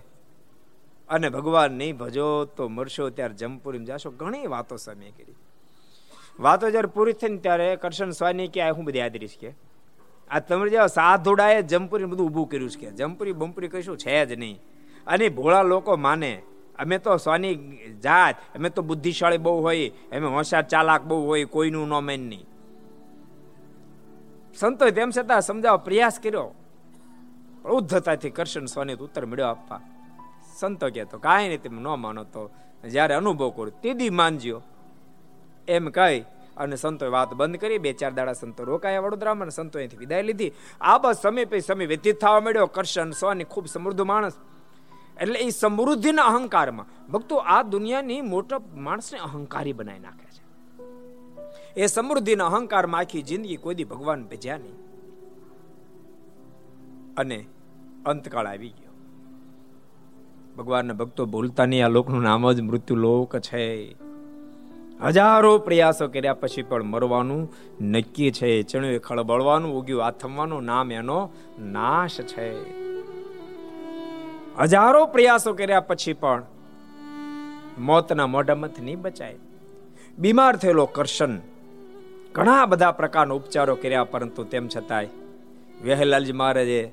[1.13, 4.11] અને ભગવાન નહીં, ભજો તો મરશો, ત્યારે જમપુરી જાશો.
[4.11, 5.35] ઘણી વાતો સમય કરી.
[6.41, 9.53] વાતો જ્યારે પૂરી થઈને ત્યારે કરશન સ્વામી કે હું બધી યાદ રહીશ કે.
[10.31, 12.91] આ તમે જેવા સાધુડાએ જમપુરી બધું ઊભું કર્યું છે કે.
[12.91, 14.61] જમપુરી બમપુરી કશું છે જ નહીં.
[15.07, 16.43] અને ભોળા લોકો માને,
[16.79, 17.55] અમે તો સ્વાની
[18.05, 22.47] જાત, અમે તો બુદ્ધિશાળી બહુ હોય, અમે હોશિયાર ચાલાક બહુ હોય, કોઈનું નો મેન નહીં.
[24.55, 26.55] સંતો તેમ છતાં સમજાવવા પ્રયાસ કર્યો.
[27.69, 29.81] ઉદ્ધતાથી કરશન સ્વાની ઉત્તર મળ્યો આપવા.
[30.63, 32.51] સંતો કે તો કાંઈ નહીં તમે ન માનો તો.
[32.89, 34.63] જ્યારે અનુભવ કરું, તેદી માનજો
[35.69, 36.21] એમ કહી
[36.57, 40.23] અને સંતોએ વાત બંધ કરી, બે ચાર દાડા સંતો રોકાયા, વડોદરામાં અને સંતો અહીંથી વિદાય
[40.23, 40.53] લીધી.
[40.81, 44.33] આ બસ સમય પછી સમય વ્યતીત થવા મળ્યો કરશન સોની ખૂબ સમૃદ્ધ માણસ.
[45.21, 47.13] એટલે એ સમૃદ્ધિના અહંકારમાં.
[47.13, 50.43] ભક્તો, આ દુનિયાની મોટો માણસને અહંકારી બનાવી નાખે છે.
[51.81, 54.77] એ સમૃદ્ધિના અહંકારમાં આખી જિંદગી કોઈદી ભગવાન ભેજ્યા નહીં.
[57.17, 57.47] અને
[58.07, 58.92] અંતકાળ આવી ગયો.
[60.59, 61.87] ભગવાનના ભક્તો ભૂલતા નહીં.
[61.87, 63.95] આ લોકનું નામ જ મૃત્યુ લોક છે.
[65.03, 67.53] હજારો પ્રયાસો કર્યા પછી પણ મરવાનું
[67.85, 68.63] નક્કી છે.
[68.63, 72.73] ચણ્યું ખળબળવાનું ઉગ્યું આથમવાનું નામ એનો નાશ છે.
[74.59, 76.43] હજારો પ્રયાસો કર્યા પછી પણ
[77.79, 79.37] મોતના મોઢામાંથી નહીં બચાય.
[80.19, 81.39] બીમાર થયેલો કરશન.
[82.33, 85.07] ઘણા બધા પ્રકારના ઉપચારો કર્યા, પરંતુ તેમ છતાંય
[85.85, 86.93] વેહલાલજી મહારાજે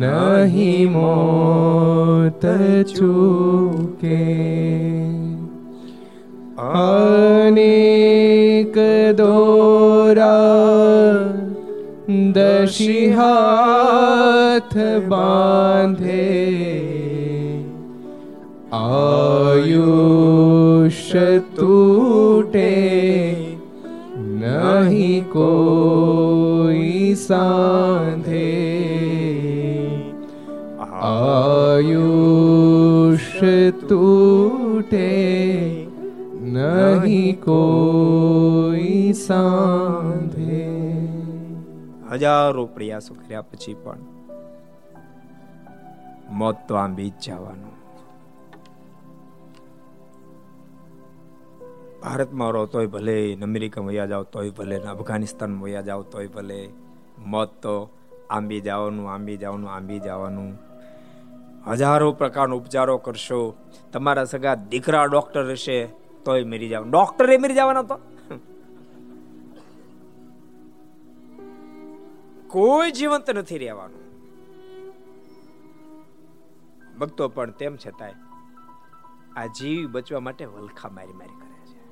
[0.00, 2.44] નહીં મોત
[2.94, 4.24] ચૂકે
[6.58, 7.43] અનેક
[12.64, 14.76] દશી હાથ
[15.08, 16.28] બાંધે
[18.72, 19.92] આયુષ
[21.56, 22.70] તૂટે
[24.40, 28.46] નહીં કોઈ સાંધે
[31.02, 32.14] આયુ
[33.88, 35.08] તૂટે
[36.52, 39.83] નહીં કોઈ સાંધે
[42.14, 44.02] હજારો પ્રયાસો કર્યા પછી પણ
[46.30, 47.74] મોત તો આંબી જ જવાનું.
[52.02, 56.68] ભારતમાં રહો તોય ભલે, અમેરિકામાં વયા જાઓ તોય ભલે અફઘાનિસ્તાન વયા જાઓ તોય ભલે,
[57.18, 57.90] મોત તો
[58.30, 60.50] આંબી જવાનું આંબી જવાનું આંબી જવાનું.
[61.66, 63.54] હજારો પ્રકારના ઉપચારો કરશો.
[63.92, 65.78] તમારા સગા દીકરા ડોક્ટર હશે
[66.24, 68.00] તોય મરી જાવ ડોક્ટરે મરી જવાના તો?
[72.54, 74.04] કોઈ જીવંત નથી રહેવાનું.
[76.98, 78.12] ભક્તો પણ તેમ છતાંય
[79.36, 81.86] આ જીવ બચવા માટે વલખા મારી મારી કરે છે.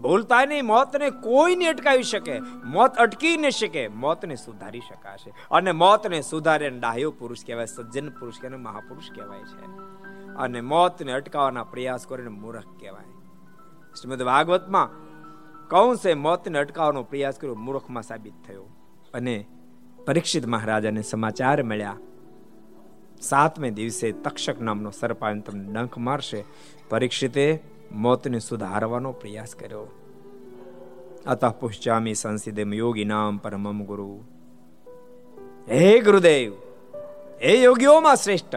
[0.00, 2.40] બોલતા નહીં, મોતને કોઈને અટકાવી શકે.
[2.64, 5.34] મોત અટકી ન શકે, મોતને સુધારી શકાશે.
[5.50, 9.64] અને મોતને સુધારે ડાહ્યો પુરુષ કહેવાય, સજ્જન પુરુષ કહેવાય મહાપુરુષ કહેવાય છે.
[10.34, 13.04] અને મોતને અટકાવવાના પ્રયાસ કરીને મૂર્ખ કહેવાય.
[14.02, 14.88] શ્રીમદ ભાગવતમાં
[15.68, 18.68] કૌંસે મોતને અટકાવવાનો પ્રયાસ કર્યો, મૂર્ખમાં સાબિત થયો.
[19.14, 19.46] અને
[20.06, 21.98] પરીક્ષિત મહારાજાને સમાચાર મળ્યા.
[23.20, 26.44] સાતમે દિવસે તક્ષક નામનો સર્પાયન તમને ડંખ મારશે.
[26.88, 29.86] પરીક્ષિતે મોતને સુધારવાનો પ્રયાસ કર્યો.
[31.26, 34.24] અતઃ પુષ્ચામી સંસિદે યોગી નામ પરમમ ગુરુ.
[35.70, 36.52] હે ગુરુદેવ,
[37.42, 38.56] હે યોગીઓમાં શ્રેષ્ઠ.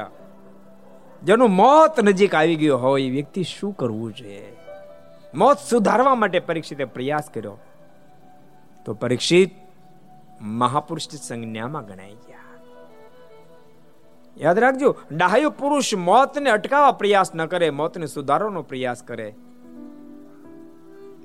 [1.23, 4.53] જેનું મોત નજીક આવી ગયું હોય એ વ્યક્તિ શું કરવું જોઈએ
[5.33, 7.57] મોત સુધારવા માટે પરીક્ષિતે પ્રયાસ કર્યો.
[8.85, 9.64] તો પરીક્ષિત
[10.41, 12.35] મહાપુરુષ સંજ્ઞામાં ગણાઈ ગયા.
[14.37, 19.35] યાદ રાખજો, ડાહ્યો પુરુષ મોતને અટકાવવા પ્રયાસ ન કરે, મોતને સુધારવાનો પ્રયાસ કરે.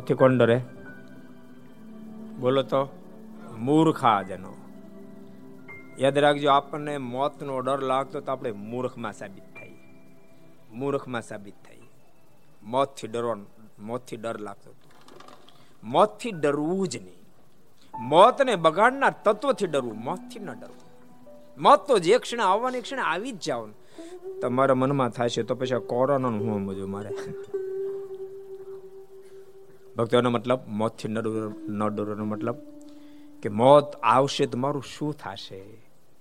[0.00, 0.60] મોથી કોણ ડરે
[2.40, 2.88] બોલો તો
[3.58, 4.52] મૂર્ખા જનો
[5.98, 9.74] યાદ રાખજો આપણને મોતનો ડર લાગતો તો આપણે મૂર્ખમાં સાબિત થઈ
[10.72, 11.82] મૂર્ખમાં સાબિત થઈ
[12.62, 13.44] મોતથી ડરવાનો
[13.78, 14.88] મોતથી ડર લાગતો હતો
[15.84, 17.20] મોતથી ડરવું જ નહીં.
[18.00, 20.88] મોતને બગાડનાર તત્વથી ડરવું, મોતથી ન ડરવું.
[21.58, 23.70] મોત તો જે ક્ષણે આવવાની ક્ષણે આવી જ જાવ
[24.42, 27.10] તમારા મનમાં થશે તો પછી કોરોનાનું હું સમજવું મારે?
[30.00, 32.56] ભક્તોનો મતલબ, મોતથી ન ડરવાનો મતલબ
[33.42, 35.62] કે મોત આવશે તો મારું શું થશે?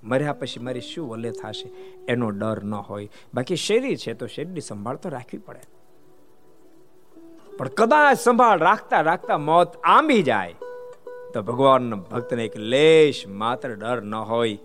[0.03, 1.67] મર્યા પછી મારી શું વલે થશે?
[2.07, 3.09] એનો ડર ન હોય.
[3.34, 5.61] બાકી શરીર છે તો શરીરની સંભાળ તો રાખવી પડે.
[7.57, 10.55] પણ કદાચ સંભાળ રાખતા રાખતા મોત આંબી જાય.
[11.34, 14.57] તો ભગવાન ભક્તને એક લેશ માત્ર ડર ન હોય.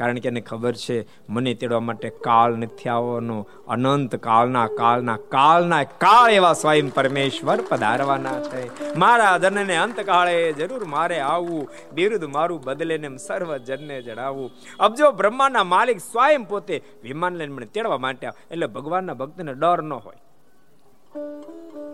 [0.00, 0.96] કારણ કે એને ખબર છે,
[1.28, 3.38] મને તેડવા માટે કાળ નથી આવવાનો.
[3.68, 8.62] અનંત કાળના કાળના કાળના, કાળ એવા સ્વયં પરમેશ્વર પધારવાના છે.
[8.98, 9.34] મારા
[9.82, 11.68] અંત કાળે જરૂર મારે આવવું.
[11.92, 17.66] બિરુદ મારું બદલે ને સર્વ જનને જણાવવું અબજો બ્રહ્માના માલિક સ્વયં પોતે વિમાન લઈને મને
[17.66, 20.18] તેડવા માટે એટલે ભગવાનના ભક્તને ડર ન હોય.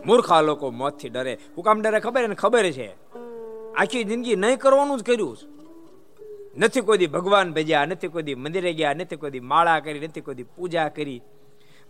[0.06, 1.34] મૂર્ખા લોકો મોતથી ડરે.
[1.56, 2.88] હું કામ ડરે ખબર એને ખબર છે?
[3.76, 5.36] આખી જિંદગી નહીં કરવાનું જ કર્યું
[6.58, 10.88] નથી કોઈ ભગવાન ભજ્યા, નથી કોઈ મંદિરે ગયા, નથી કોઈ માળા કરી, નથી કોઈ પૂજા
[10.88, 11.22] કરી.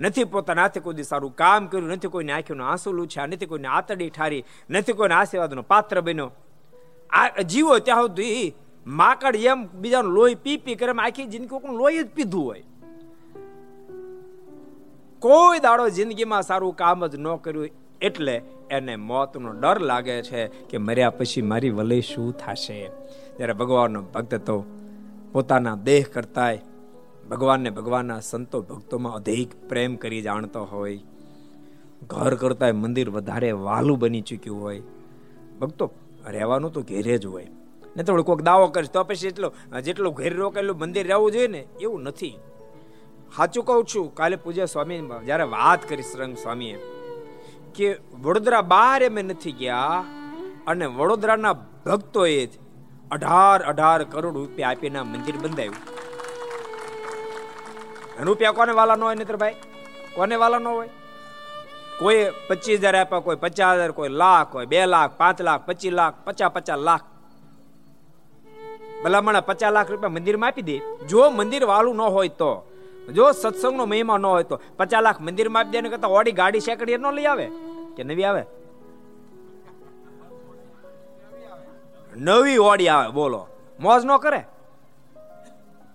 [0.01, 4.11] નથી પોતાના હાથે કોઈ સારું કામ કર્યું, નથી કોઈને આંખીનો આંસુ લૂછ્યા, નથી કોઈને આતડી
[4.11, 6.33] ઠારી, નથી કોઈને આશીર્વાદનો પાત્ર બન્યો.
[7.11, 8.55] આ જીવો ત્યાં સુધી
[8.87, 12.63] માકડ એમ બીજાનું લોહી પી પી કરે આખી જિંદગી કોઈ લોહી જ પીધું હોય.
[15.19, 17.69] કોઈ દાડો જિંદગીમાં સારું કામ જ ન કર્યું
[18.03, 22.91] એટલે એને મોતનો ડર લાગે છે કે મર્યા પછી મારી વલે શું થશે?
[23.37, 24.65] જ્યારે ભગવાનનો ભક્ત તો
[25.33, 26.63] પોતાના દેહ કરતાય
[27.31, 31.01] ભગવાનને ભગવાનના સંતો ભક્તોમાં અધિક પ્રેમ કરી જાણતો હોય.
[32.07, 34.83] ઘર કરતાંય મંદિર વધારે વાલું બની ચૂક્યું હોય.
[35.61, 35.91] ભક્તો
[36.27, 37.47] રહેવાનું તો ઘેરે જ હોય.
[37.97, 39.53] ને તો કોઈક દાવો કરીશ, તો પછી એટલો,
[39.85, 42.39] જેટલું ઘેર રોકેલું મંદિર રહેવું જોઈએ ને, એવું નથી.
[43.37, 46.79] સાચું કહું છું, કાલે પૂજ્ય સ્વામી, જ્યારે વાત કરી શ્રંગ સ્વામીએ
[47.77, 47.89] કે
[48.23, 50.05] વડોદરા બહાર અમે નથી ગયા
[50.67, 51.55] અને વડોદરાના
[51.87, 52.53] ભક્તોએ જ
[53.11, 55.83] અઢાર અઢાર કરોડ રૂપિયા આપીને મંદિર બંધાયું
[58.25, 59.57] રૂપિયા કોને વાલા ન હોય નેત્રભાઈ
[60.15, 60.89] કોને વાલા ન હોય?
[61.99, 65.93] કોઈ પચીસ હજાર આપ્યા, કોઈ પચાસ હજાર, કોઈ લાખ, કોઈ બે લાખ, પાંચ લાખ, પચીસ
[65.93, 67.05] લાખ, પચાસ પચાસ લાખ.
[69.05, 70.77] ભલામણા પચાસ લાખ રૂપિયા મંદિરમાં આપી દે.
[71.09, 72.53] જો મંદિર વાળું ન હોય તો.
[73.13, 76.97] જો સત્સંગનો મહિમા ન હોય તો પચાસ લાખ મંદિરમાં આપી દે કરતા ઓડી ગાડી સેકડીએ
[76.97, 77.51] ન લઈ આવે?
[77.97, 78.43] કે નવી આવે?
[82.17, 83.47] નવી ઓડી આવે, બોલો.
[83.81, 84.45] મોજ ન કરે?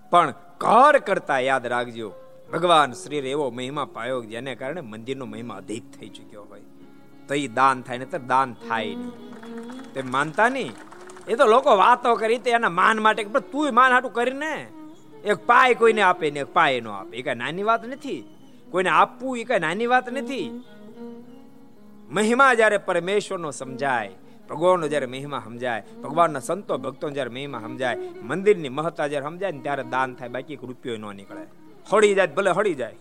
[0.09, 2.13] પણ ઘર કરતા યાદ રાખજો,
[2.53, 6.61] ભગવાન શ્રી એવો મહિમા પાયો જેને કારણે મંદિરનો મહિમા અધિક થઈ ચુક્યો હોય.
[7.27, 9.93] તો એ દાન થાય ને તો દાન થાય નહીં.
[9.93, 10.73] તે માનતા નહીં?
[11.27, 14.67] એ તો લોકો વાતો કરી તે એના માન માટે તું માન હાટું કરીને
[15.25, 17.17] એક પાય કોઈને આપે ને એક પાય નો આપે.
[17.17, 18.23] એ કઈ નાની વાત નથી.
[18.71, 20.63] કોઈને આપવું એ કઈ નાની વાત નથી.
[22.09, 24.11] મહિમા જ્યારે પરમેશ્વરનો સમજાય,
[24.49, 29.59] ભગવાનનો જ્યારે મહિમા સમજાય, ભગવાનના સંતો ભક્તો જ્યારે મહિમા સમજાય, મંદિરની મહત્તા જ્યારે સમજાય ને
[29.59, 31.41] ત્યારે દાન થાય, બાકી એક રૂપિયો ન નીકળે.
[31.93, 32.95] હળી જાય ભલે હળી જાય.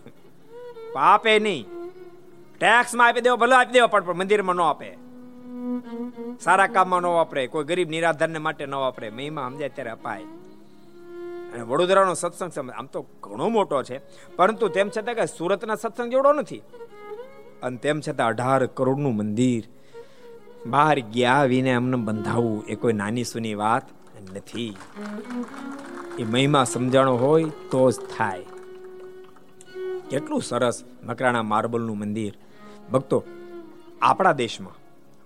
[0.95, 1.65] આપે નહીં.
[2.59, 4.97] ટેક્સમાં આપી દેવો, ભલે આપી દેવો પણ મંદિરમાં ન આપે.
[6.39, 7.47] સારા કામમાં ન વાપરે.
[7.47, 9.09] કોઈ ગરીબ નિરાધારને માટે ન વાપરે.
[9.09, 10.23] મહિમા સમજાય ત્યારે અપાય.
[11.53, 13.97] અને વડોદરાનો સત્સંગ આમ તો ઘણો મોટો છે,
[14.35, 16.61] પરંતુ તેમ છતાં કે સુરતના સત્સંગ જેવડો નથી.
[17.63, 19.63] અને તેમ છતાં અઢાર કરોડનું મંદિર,
[20.65, 23.83] બહાર ગયા વિને એમને બંધાવવું એ કોઈ નાની સુની વાત
[24.33, 24.77] નથી.
[26.19, 28.45] એ મહિમા સમજાણો હોય તો જ થાય.
[30.09, 32.33] કેટલું સરસ મકરાણા માર્બલનું મંદિર.
[32.91, 33.23] ભક્તો,
[34.01, 34.75] આપણા દેશમાં,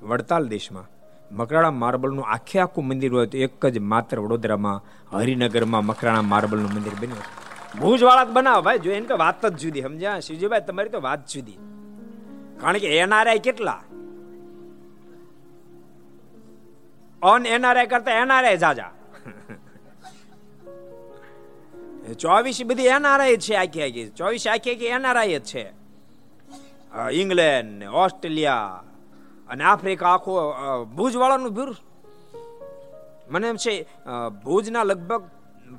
[0.08, 0.84] વડતાલ દેશમાં
[1.32, 6.94] મકરાણા માર્બલનું આખે આખું મંદિર હોય તો એક જ માત્ર વડોદરામાં, હરિનગરમાં મકરાણા માર્બલનું મંદિર
[7.02, 7.46] બન્યું
[7.80, 10.20] ભુજ વાળા બનાવો ભાઈ, જો એને વાત જ જુદી, સમજ્યા?
[10.20, 11.58] શિવજીભાઈ તમારી તો વાત જુદી.
[12.58, 13.84] કારણ કે એનઆરઆઈ કેટલા?
[17.24, 18.92] ઓન એનઆરઆઈ કરતા એનઆરઆઈ જાજા.
[22.20, 24.10] ચોવીસ બધી એનઆરઆઈ છે આખી આખી.
[24.10, 25.74] ચોવીસ આખી આખી એનઆરઆઈ જ છે.
[27.12, 28.84] ઇંગ્લેન્ડ ઓસ્ટ્રેલિયા
[29.48, 30.34] અને આફ્રિકા આખો
[30.96, 31.76] ભુજવાળાનું વાળાનું
[33.30, 33.74] મને એમ છે
[34.43, 35.24] ભુજના લગભગ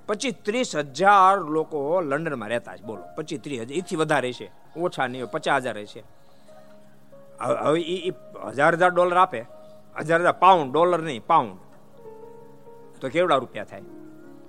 [0.07, 2.83] પચીસ ત્રીસ હજાર લોકો લંડનમાં રહેતા છે.
[2.83, 4.51] બોલો પચીસ ત્રીસ હજાર એથી વધારે છે.
[4.77, 6.03] ઓછા નહીં પચાસ હજાર છે.
[7.65, 8.11] હવે એ
[8.49, 9.41] હજાર હજાર ડોલર આપે.
[9.99, 11.57] હજાર હજાર પાઉન્ડ, ડોલર નહીં, પાઉન્ડ.
[13.01, 13.83] તો કેવડા રૂપિયા થાય?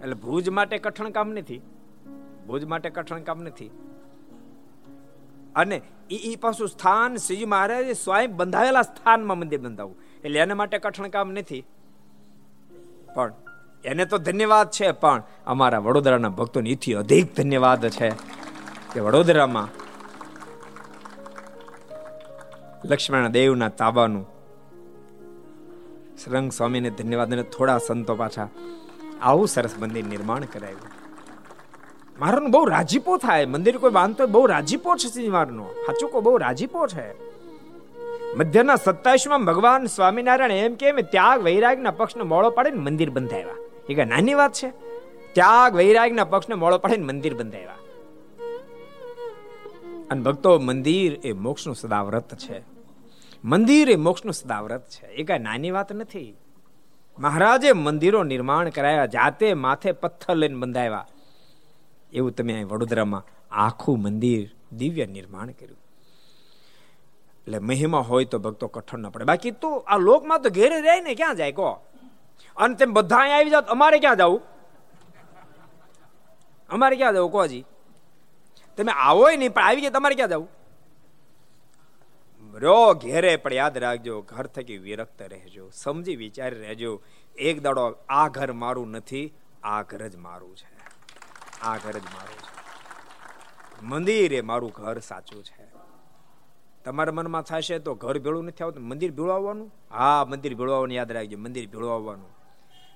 [0.01, 1.61] એટલે ભુજ માટે કઠણ કામ નથી.
[2.47, 3.70] ભુજ માટે કઠણ કામ નથી.
[5.55, 11.08] અને એ પાછું સ્થાન શ્રીજી મહારાજે સ્વયં બંધાવેલા સ્થાનમાં મંદિર બંધાવવું એટલે એના માટે કઠણ
[11.08, 11.64] કામ નથી.
[13.16, 13.34] પણ
[13.86, 18.10] એને તો ધન્યવાદ છે, પણ અમારા વડોદરાના ભક્તોને એથી અધિક ધન્યવાદ છે
[18.93, 19.70] કે વડોદરામાં
[22.86, 24.26] લક્ષ્મણ દેવના તાબાનું
[26.24, 28.49] શ્રંગ સ્વામીને ધન્યવાદ અને થોડા સંતો પાછા
[29.22, 30.97] આવું સરસ મંદિર નિર્માણ કરાયું.
[32.20, 33.45] મારાનો બહુ રાજીપો થાય.
[33.45, 37.28] મંદિર કોઈ બાંધતો બહુ રાજીપો છે શનિવારનો સાચું કો બહુ રાજીપો છે.
[38.36, 43.55] મધ્યના સત્તાવીસમાં ભગવાન સ્વામિનારાયણ એમ કે ત્યાગ વૈરાગના પક્ષને મોળો પાડીને મંદિર બંધાવ્યા.
[43.89, 44.70] એ કઈ નાની વાત છે?
[45.34, 47.76] ત્યાગ વૈરાગના પક્ષને મોળો પાડીને મંદિર બંધાવ્યા.
[50.11, 52.63] અને ભક્તો, મંદિર એ મોક્ષનું સદાવ્રત છે.
[53.45, 55.05] મંદિર એ મોક્ષનું સદાવ્રત છે.
[55.05, 56.36] એ કઈ નાની વાત નથી.
[57.20, 61.07] મહારાજે મંદિરો નિર્માણ કરાયા, જાતે માથે પથ્થર લઈને બંધાવ્યા.
[62.14, 65.78] એવું તમે વડોદરામાં આખું મંદિર દિવ્ય નિર્માણ કર્યું.
[67.38, 69.24] એટલે મહિમા હોય તો ભક્તો કઠણ ન પડે.
[69.24, 71.82] બાકી તો આ લોકમાં તો ઘેરે રહે ને ક્યાં જાય કહો?
[72.58, 74.41] અને તેમ બધા અહીંયા આવી જાવ અમારે ક્યાં જવું?
[76.70, 77.66] અમારે ક્યાં જવું કોજી
[78.78, 80.49] તમે આવો નહીં, પણ આવી ગયા તમારે ક્યાં જવું?
[82.60, 87.01] રો ઘેરે, પણ યાદ રાખજો, ઘર થકી વિરક્ત રહેજો, સમજી વિચારી રહેજો.
[87.38, 89.34] એક દાડો આ ઘર મારું નથી,
[89.64, 90.76] આ ઘર જ મારું છે.
[91.62, 92.58] આ ઘર જ મારું છે.
[93.86, 95.68] મંદિર એ મારું ઘર સાચું છે.
[96.84, 98.84] તમારા મનમાં થશે તો ઘર ભેળું નથી આવતું.
[98.84, 99.72] મંદિર ભેળું આવવાનું?
[99.91, 102.38] હા, મંદિર ભેળું યાદ રાખજો, મંદિર ભેળું આવવાનું.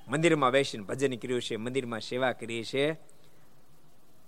[0.08, 2.92] મંદિરમાં બેસીને ભજન કર્યું છે, મંદિરમાં સેવા કરી છે.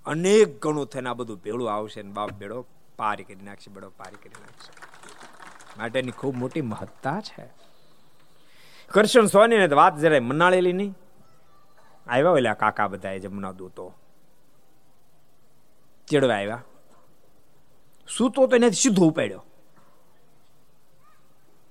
[0.06, 2.66] અનેક ગણું થઈને આ બધું ભેળું આવશે ને બાપ બેડો
[2.98, 4.84] પાર કરી નાખશે, બેડો પાર કરી નાખશે.
[5.78, 7.50] માટેની ખૂબ મોટી મહત્તા છે.
[8.88, 10.96] કરશન સોની ને વાત જરાય મનાળેલી નહીં.
[12.08, 13.94] આવ્યા ઓલા કાકા બધા જમના દૂતો.
[16.08, 16.64] ચેડવા આવ્યા
[18.18, 19.46] સૂતો તો એનાથી સીધો ઉપાડ્યો.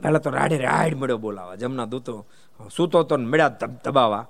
[0.03, 2.27] પેલા તો રાડે રાડ મળ્યો બોલાવા, જમના દૂતો.
[2.77, 4.27] સૂતો તો મળ્યા દબાવા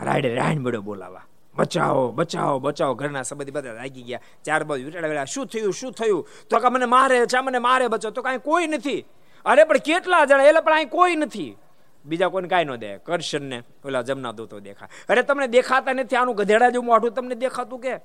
[0.00, 1.22] રાડે રાડ મળ્યો બોલાવા.
[1.56, 2.94] બચાવો બચાવો બચાવો.
[2.94, 4.58] ઘરના સંબંધી બધા લાગી ગયા.
[4.58, 6.28] બાજુ વિટાડા શું થયું શું થયું?
[6.50, 9.04] તો કે મને મારે ચા મને મારે બચો તો કાંઈ કોઈ નથી.
[9.44, 10.42] અરે, પણ કેટલા જણા?
[10.42, 11.56] એટલે પણ અહીં કોઈ નથી.
[12.04, 12.98] બીજા કોઈને કાંઈ ન દે.
[12.98, 14.88] કરશન ને ઓલા જમના દૂતો દેખા.
[15.08, 16.16] અરે, તમને દેખાતા નથી?
[16.16, 17.96] આનું ગધેડા જેવું મોઢું તમને દેખાતું કે?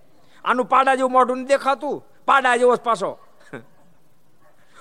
[0.45, 2.03] આનું પાડા જેવું મોઢું નથી દેખાતું.
[2.25, 3.19] પાડા જેવો પાછો.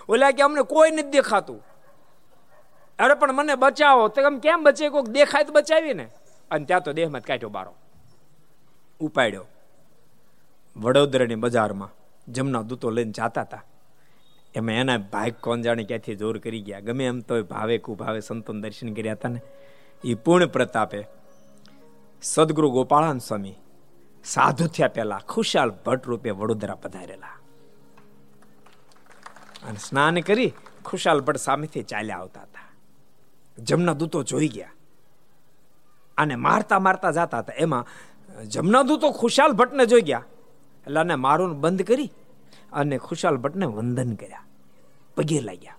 [0.09, 1.65] ઓલા કે અમને કોઈ નથી દેખાતું.
[2.99, 4.09] અરે પણ મને બચાવો.
[4.09, 6.09] તો એમ કેમ બચે કોઈક દેખાય તો બચાવી ને
[6.51, 7.75] અને ત્યાં તો દેહમાં કાઢ્યો બારો.
[9.01, 9.47] ઉપાડ્યો.
[10.77, 11.91] વડોદરાની બજારમાં
[12.33, 13.65] જમના દૂતો લઈને જાતા હતા.
[14.55, 16.81] એમાં એના ભાઈ કોણ જાણે ક્યાંથી જોર કરી ગયા.
[16.81, 19.41] ગમે એમ તો ભાવે કુભાવે સંતોન દર્શન કર્યા હતા ને.
[20.05, 21.09] એ પૂર્ણ પ્રતાપે
[22.23, 23.55] સદગુરુ ગોપાળાન સ્વામી
[24.25, 27.27] સાધુ થયા પહેલા ખુશાલ ભટ્ટ રૂપે વડોદરા પધારેલા.
[29.67, 30.53] અને સ્નાન કરી
[30.85, 32.73] ખુશાલ ભટ્ટ સામેથી ચાલ્યા આવતા હતા.
[33.59, 34.73] જમના દૂતો જોઈ ગયા.
[36.17, 37.53] અને મારતા મારતા જતા હતા.
[37.57, 37.87] એમાં
[38.47, 40.25] જમના દૂતો ખુશાલ ભટ્ટને જોઈ ગયા.
[40.87, 42.13] એટલે અને મારું બંધ કરી
[42.73, 44.45] અને ખુશાલ ભટ્ટને વંદન કર્યા.
[45.17, 45.77] પગે લાગ્યા.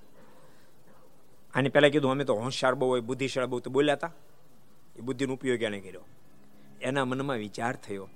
[1.54, 3.60] આની પહેલાં કીધું, અમે તો હોશિયાર બહુ હોય, બુદ્ધિશાળ બહુ.
[3.60, 4.12] તો બોલ્યા હતા.
[4.96, 6.02] એ બુદ્ધિનો ઉપયોગ એને કર્યો.
[6.82, 8.10] એના મનમાં વિચાર થયો.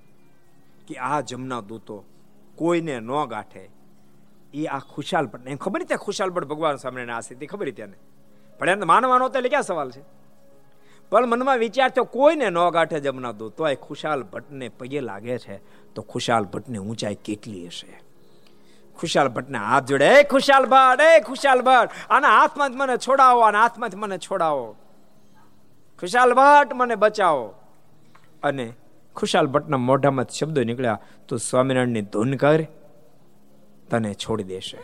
[0.88, 2.04] કે આ જમના દૂતો
[2.56, 3.70] કોઈને ન ગાંઠે.
[4.54, 7.98] એ આ ખુશાલ ભટ્ટ એમ ખબર ત્યાં ખુશાલ ભટ્ટ ભગવાન સામે આ સ્થિતિ ખબર ત્યાંને?
[8.60, 10.04] પણ એને માનવાનો તો એટલે ક્યાં સવાલ છે?
[11.10, 15.38] પણ મનમાં વિચાર તો કોઈને ન ગાંઠે જમના દો તો એ ખુશાલ ભટ્ટને પગે લાગે
[15.38, 15.58] છે,
[15.94, 18.00] તો ખુશાલ ભટ્ટની ઊંચાઈ કેટલી હશે?
[19.00, 23.62] ખુશાલ ભટ્ટને હાથ જોડે, એ ખુશાલ ભટ્ટ, એ ખુશાલ ભટ્ટ, આના હાથમાંથી મને છોડાવો, આના
[23.62, 24.76] હાથમાંથી મને છોડાવો.
[26.00, 27.54] ખુશાલ ભટ્ટ, મને બચાવો.
[28.44, 28.74] અને
[29.16, 32.64] ખુશાલ ભટ્ટના મોઢામાં શબ્દો નીકળ્યા, તો સ્વામિનારાયણની ધૂન કર,
[33.90, 34.78] તને છોડી દેશે.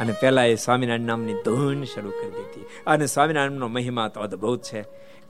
[0.00, 2.66] અને પહેલા એ સ્વામિનારાયણ નામની ધૂન શરૂ કરી દીધી.
[2.86, 4.82] અને સ્વામિનારાયણનો મહિમા તો અદભુત છે.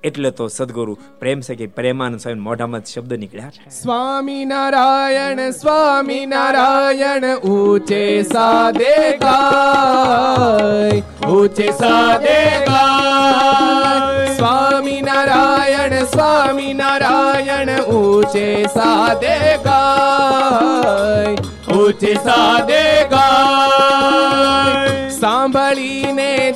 [0.05, 3.71] એટલે તો સદગુરુ પ્રેમ છે કે પ્રેમાનંદ સ્વામી મોઢામાં શબ્દ નીકળ્યા છે.
[3.71, 14.37] સ્વામી નારાયણ સ્વામી નારાયણ ઊંચે સાદે ગાય, ઊંચે સાદે ગાય.
[14.37, 21.37] સ્વામી નારાયણ સ્વામી નારાયણ ઊંચે સાદે ગાય,
[21.75, 25.09] ઊંચે સાદે ગાય.
[25.09, 26.55] સાંભળીને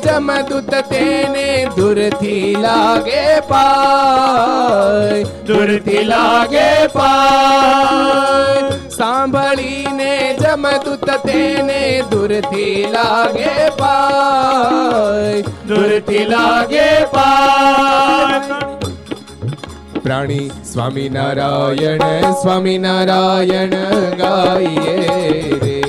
[0.73, 1.47] જમદૂત તેને
[1.77, 8.71] દૂરથી લાગે પાય, દૂરથી લાગે પાય.
[8.89, 18.41] સાંભળીને જમદૂત તેને દૂરથી લાગે પાય, દૂરથી લાગે પાય.
[20.03, 23.77] પ્રાણી સ્વામિનારાયણ સ્વામિનારાયણ
[24.19, 24.97] ગાઈએ
[25.65, 25.82] રે.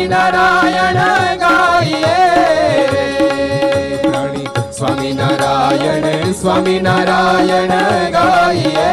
[0.00, 0.98] સ્વામિનારાયણ
[1.40, 2.16] ગાઈએ
[4.72, 7.72] સ્વામી નારાયણ સ્વામી નારાયણ
[8.14, 8.88] ગાઈએ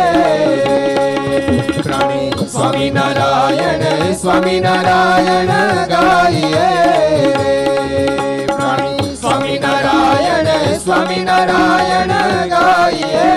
[1.84, 3.84] પ્રાણી સ્વામી નારાયણ
[5.94, 6.68] ગાઈએ
[8.50, 9.60] પ્રાણી સ્વામી
[11.24, 12.14] નારાયણ
[12.50, 13.28] ગાઈએ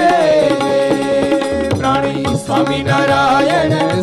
[1.76, 4.02] પ્રાણી સ્વામી નારાયણ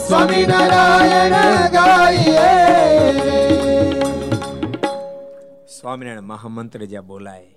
[1.73, 2.47] ગાઈએ
[5.87, 7.55] સ્વામિનારાયણ મહામંત્ર જ્યાં બોલાય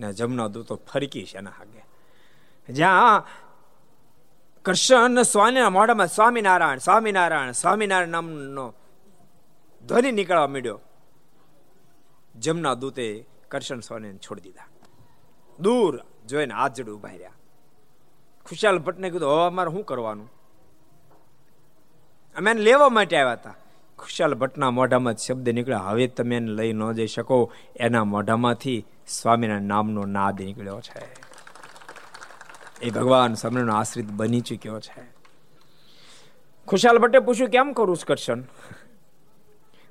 [0.00, 1.84] ને જમના દૂતો ફરકી છે એના હાગે.
[2.72, 3.26] જ્યાં
[4.64, 8.74] કૃષ્ણ સ્વામિના મોઢામાં સ્વામિનારાયણ સ્વામિનારાયણ સ્વામિનારાયણ નામનો
[9.86, 10.80] ધ્વનિ નીકળવા માંડ્યો.
[12.36, 14.66] જમના દૂતે કરશન સ્વામીને છોડી દીધા.
[15.60, 17.30] દૂર જોઈને હાથ જડ ઊભા રહ્યા.
[18.46, 20.32] ખુશાલ ભટ્ટને કીધું, હવે અમારે શું કરવાનું?
[22.36, 23.54] અમે એને લેવા માટે આવ્યા હતા.
[24.02, 27.52] ખુશાલ ભટ્ટના મોઢામાં શબ્દ નીકળ્યો હવે તમે એને લઈ ન જઈ શકો.
[27.76, 31.22] એના મોઢામાંથી સ્વામીના નામનો નાદ નીકળ્યો છે.
[32.82, 35.12] એ ભગવાન સ્વામીનો આશ્રિત બની ચૂક્યો છે.
[36.68, 38.44] ખુશાલ ભટ્ટે પૂછ્યું, કેમ કરું કરશન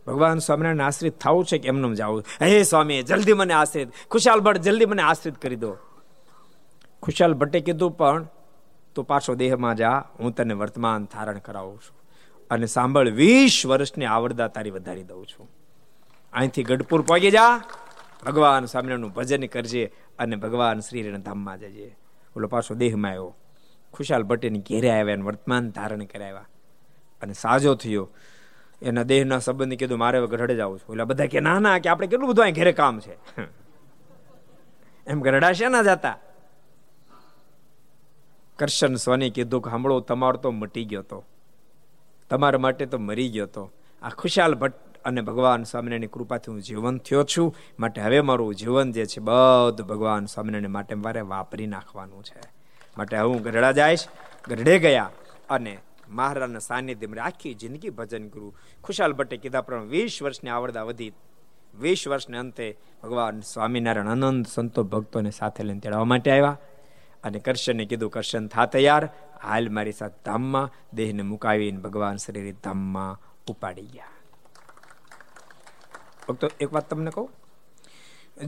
[0.07, 3.89] ભગવાન સ્વામિનારાયણ આશ્રિત થવું છે કે એમને જવું હે સ્વામી, જલ્દી મને આશ્રિત.
[4.11, 5.77] ખુશાલ ભટ્ટ, જલ્દી મને આશ્રિત કરી દો.
[7.03, 8.27] ખુશાલ ભટ્ટે કીધું, પણ
[8.95, 10.03] તું પાછો દેહમાં જા.
[10.19, 12.00] હું તને વર્તમાન ધારણ કરાવું છું.
[12.51, 15.51] અને સાંભળ, વીસ વર્ષની આવડતા તારી વધારી દઉં છું.
[16.33, 17.61] અહીંથી ગઢપુર પહોંચી જા.
[18.25, 21.97] ભગવાન સ્વામિનારાયણનું ભજન કરજે અને ભગવાન શ્રી ધામમાં જજે.
[22.37, 23.35] ઓલો પાછો દેહમાં આવ્યો.
[23.93, 26.47] ખુશાલ ભટ્ટની ઘેરે આવ્યા અને વર્તમાન ધારણ કરાવ્યા.
[27.21, 28.09] અને સાજો થયો.
[28.81, 30.93] એના દેહના સંબંધી કીધું, મારે ગઢડે જવું છું.
[30.93, 33.41] એટલે બધા કે, ના ના, કે આપણે કેટલું બધું અહીં ઘેરે કામ છે.
[35.07, 36.17] એમ ગરડા છે ના જતા?
[38.59, 41.25] કરશન સ્વાની કીધું કે સાંભળો તમારો તો મટી ગયો તો.
[42.31, 43.71] તમારા માટે તો મરી ગયો તો.
[44.01, 47.55] આ ખુશાલ ભટ્ટ અને ભગવાન સ્વામિનારાયણની કૃપાથી હું જીવન થયો છું.
[47.79, 52.41] માટે હવે મારું જીવન જે છે બધું ભગવાન સ્વામિનારાયણ માટે મારે વાપરી નાખવાનું છે.
[52.97, 54.07] માટે હું ગરડા જઈશ
[54.47, 55.09] ગરડે ગયા
[55.49, 55.77] અને
[56.09, 58.55] મહારાજના સાનિધ્યમાં આખી જિંદગી ભજન કરું.
[58.83, 61.11] ખુશાલ ભટ્ટે કીધા પ્રમાણે વીસ વર્ષની આવડતા વધી,
[61.79, 66.57] વીસ વર્ષને અંતે ભગવાન સ્વામિનારાયણ અનંત સંતો ભક્તોને સાથે લઈને તેડવા માટે આવ્યા.
[67.23, 69.09] અને કરશને કીધું, કરશન થા તૈયાર
[69.43, 73.13] હાલ મારી સાથે ધામમાં દેહને મુકાવીને ભગવાન શરીર ધામમાં
[73.51, 74.17] ઉપાડી ગયા
[76.27, 77.29] ભક્તો, એક વાત તમને કહું?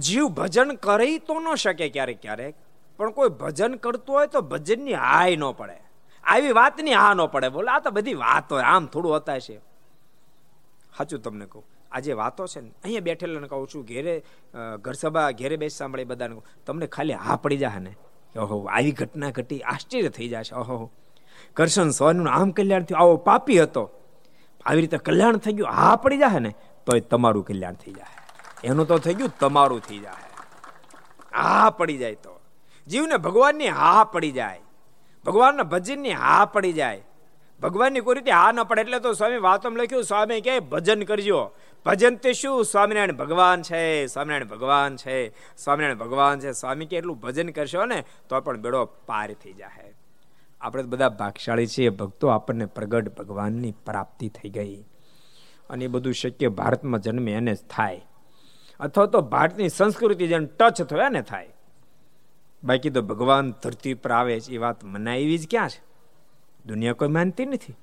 [0.05, 2.55] જીવ ભજન કરી તો ન શકે ક્યારેક ક્યારેક,
[2.99, 5.77] પણ કોઈ ભજન કરતું હોય તો ભજનની હાય ન પડે.
[6.23, 7.49] આવી વાતની હા ન પડે.
[7.49, 9.57] બોલે, આ તો બધી વાત આમ થોડું હતા છે.
[10.97, 11.63] સાચું તમને કહું.
[11.91, 14.15] આ જે વાતો છે ને, અહીંયા બેઠેલા કહું છું, ઘેરે
[14.85, 17.93] ઘર સભા, ઘેરે બેસ સાંભળે બધાને તમને ખાલી હા પડી જાય ને.
[18.39, 20.91] ઓહો, આવી ઘટના ઘટી, આશ્ચર્ય થઈ જશે ઓહો.
[21.53, 23.91] કરશન સ્વનું આમ કલ્યાણ થયું, આવો પાપી હતો.
[24.65, 26.53] આવી રીતે કલ્યાણ થઈ ગયું, હા પડી જાય ને
[26.85, 28.17] તો તમારું કલ્યાણ થઈ જાય
[28.63, 30.33] એનું તો થઈ ગયું, તમારું થઈ જાય
[31.33, 32.39] હા પડી જાય તો.
[32.87, 34.59] જીવને ભગવાનની હા પડી જાય.
[35.25, 37.03] ભગવાનના ભજનની હા પડી જાય.
[37.61, 41.51] ભગવાનની કોઈ રીતે હા ન પડે, એટલે તો સ્વામી વાતમ લખ્યું, સ્વામી કે ભજન કરજો.
[41.85, 42.65] ભજન તે શું?
[42.65, 46.51] સ્વામિનારાયણ ભગવાન છે, સ્વામિનારાયણ ભગવાન છે, સ્વામિનારાયણ ભગવાન છે.
[46.51, 49.93] સ્વામી કે એટલું ભજન કરશો ને, તો પણ બેડો પાર થઈ જાય
[50.61, 54.75] આપણે બધા ભાગશાળી છીએ, ભક્તો, આપણને પ્રગટ ભગવાનની પ્રાપ્તિ થઈ ગઈ.
[55.69, 58.05] અને એ બધું શક્ય ભારતમાં જન્મે એને જ થાય.
[58.79, 61.53] અથવા તો ભારતની સંસ્કૃતિ જેને ટચ થયા ને થાય.
[62.63, 65.83] બાકી તો ભગવાન ધરતી પર આવે છે, એ વાત મનાવી જ ક્યાં છે?
[66.65, 67.75] દુનિયા કોઈ માનતી નથી.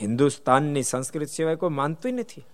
[0.00, 2.44] હિન્દુસ્તાનની સંસ્કૃતિ સિવાય કોઈ માનતું નથી.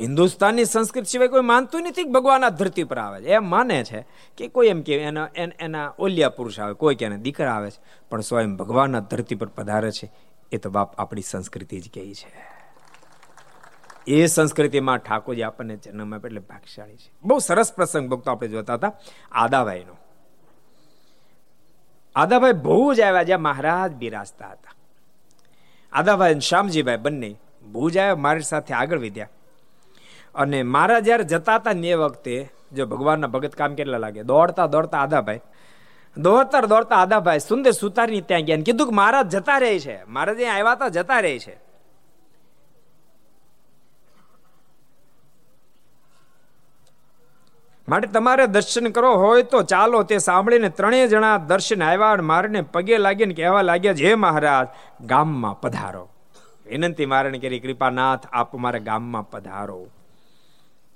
[0.00, 3.28] હિન્દુસ્તાનની સંસ્કૃતિ સિવાય કોઈ માનતું નથી કે ભગવાન આ ધરતી પર આવે છે.
[3.28, 5.28] એમ માને છે કે કોઈ એમ કે એના
[5.58, 7.80] એના ઓલિયા પુરુષ આવે, કોઈ કે દીકરા આવે છે.
[8.10, 10.12] પણ સ્વયં ભગવાન આ ધરતી પર પધારે છે,
[10.52, 12.58] એ તો બાપ આપણી સંસ્કૃતિ જ કહી છે.
[14.06, 17.10] એ સંસ્કૃતિમાં ઠાકોરજી આપણને જન્મ આપે એટલે ભાગશાળી છે.
[17.24, 18.92] બહુ સરસ પ્રસંગ ભક્તો આપણે જોતા હતા,
[19.32, 19.96] આદાભાઈનો.
[22.14, 24.72] આદાભાઈ બહુ જ આવ્યા જ્યાં મહારાજ બિરાજતા હતા.
[25.92, 27.36] આદાભાઈ અને શ્યામજીભાઈ બંને
[27.72, 29.28] ભુજ આવ્યા, મારી સાથે આગળ વધ્યા.
[30.34, 34.22] અને મારા જ્યારે જતા હતા ને એ વખતે, જો ભગવાનના ભગત કામ કેટલા લાગે?
[34.22, 35.40] દોડતા દોડતા આદાભાઈ.
[36.16, 40.04] દોડતા દોડતા આદાભાઈ સુંદર સુતારની ત્યાં ગયા કીધું કે મહારાજ જતા રહે છે.
[40.04, 41.68] મહારાજ આવ્યા હતા, જતા રહે છે.
[47.88, 52.98] માટે તમારે દર્શન કરો હોય તો ચાલો તે સાંભળીને ત્રણેય જણા દર્શન આવ્યા મારને પગે
[52.98, 54.68] લાગીને કહેવા લાગ્યા જે મહારાજ,
[55.06, 56.08] ગામમાં પધારો.
[56.66, 59.86] વિનંતી મારણ કરી, કૃપાનાથ, આપ મારા ગામમાં પધારો.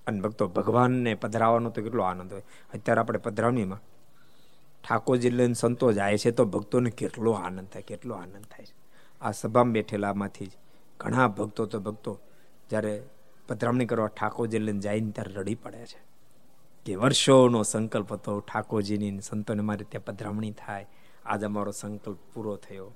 [0.06, 2.42] અને ભક્તો ભગવાનને પધરાવવાનો તો કેટલો આનંદ હોય.
[2.74, 3.80] અત્યારે આપણે પધરાવણીમાં
[4.88, 8.74] ઠાકોરજી લઈને સંતો જાય છે તો ભક્તોને કેટલો આનંદ થાય, કેટલો આનંદ થાય છે.
[9.20, 10.50] આ સભામાં બેઠેલામાંથી જ
[11.00, 12.20] ઘણા ભક્તો તો ભક્તો
[12.70, 13.02] જ્યારે
[13.48, 16.12] પધરાવણી કરવા ઠાકોરજી લઈને જાય ને ત્યારે રડી પડે છે.
[16.86, 20.86] કે વર્ષોનો સંકલ્પ હતો ઠાકોરજીની સંતોને મારે ત્યાં પધરામણી થાય.
[21.24, 22.94] આજ અમારો સંકલ્પ પૂરો થયો.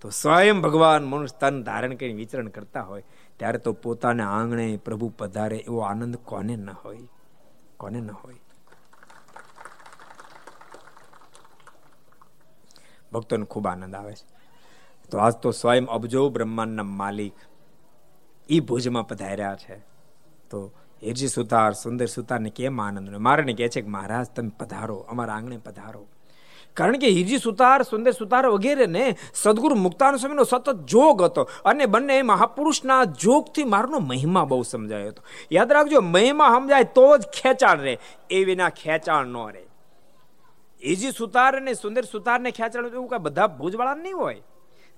[0.00, 3.04] તો સ્વયં ભગવાન મનુષ્ય તન ધારણ કરીને વિચરણ કરતા હોય,
[3.36, 6.98] ત્યારે તો પોતાના આંગણે પ્રભુ પધારે એવો આનંદ કોને ન હોય?
[7.76, 8.34] કોને ન હોય?
[13.12, 14.40] ભક્તોને ખૂબ આનંદ આવે છે.
[15.10, 17.34] તો આજ તો સ્વયં અબજો બ્રહ્માંડના માલિક
[18.48, 19.78] એ ભુજમાં પધાર્યા છે.
[20.50, 20.72] તો
[21.02, 25.56] હિરજી સુતાર સુંદર સુતારને કેમ આનંદ મારે કહે છે કે મહારાજ, તમે પધારો, અમારા આંગણે
[25.56, 26.06] પધારો.
[26.76, 32.22] કારણ કે હિરજી સુતાર, સુંદર સુતાર વગેરેને સદગુરુ મુક્તાન સ્વામીનો સતત જોગ હતો અને બંને
[32.22, 35.22] મહાપુરુષના જોગથી મારનો મહિમા બહુ સમજાયો હતો.
[35.52, 37.98] યાદ રાખજો, મહિમા સમજાય તો જ ખેંચાણ રહે,
[38.30, 39.64] એ વિના ખેંચાણ ન રહે.
[40.84, 44.40] હિરજી સુતાર અને સુંદર સુતારને ખેંચાણ એવું કાંઈ બધા ભુજવાળા નહીં હોય.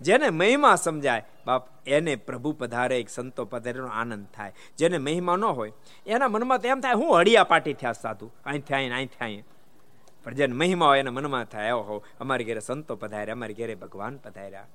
[0.00, 4.52] જેને મહિમા સમજાય, બાપ, એને પ્રભુ પધારે, એક સંતો પધારેનો આનંદ થાય.
[4.78, 5.72] જેને મહિમા ન હોય,
[6.06, 9.44] એના મનમાં તો એમ થાય, હું હળિયા પાટી થયા સાધુ અહીં થાય અહીં
[10.24, 11.70] પણ જેને મહિમા હોય એના મનમાં થાય.
[11.70, 14.66] હો, અમારી ઘરે સંતો પધાર્યા, અમારી ઘેરે ભગવાન પધાર્યા.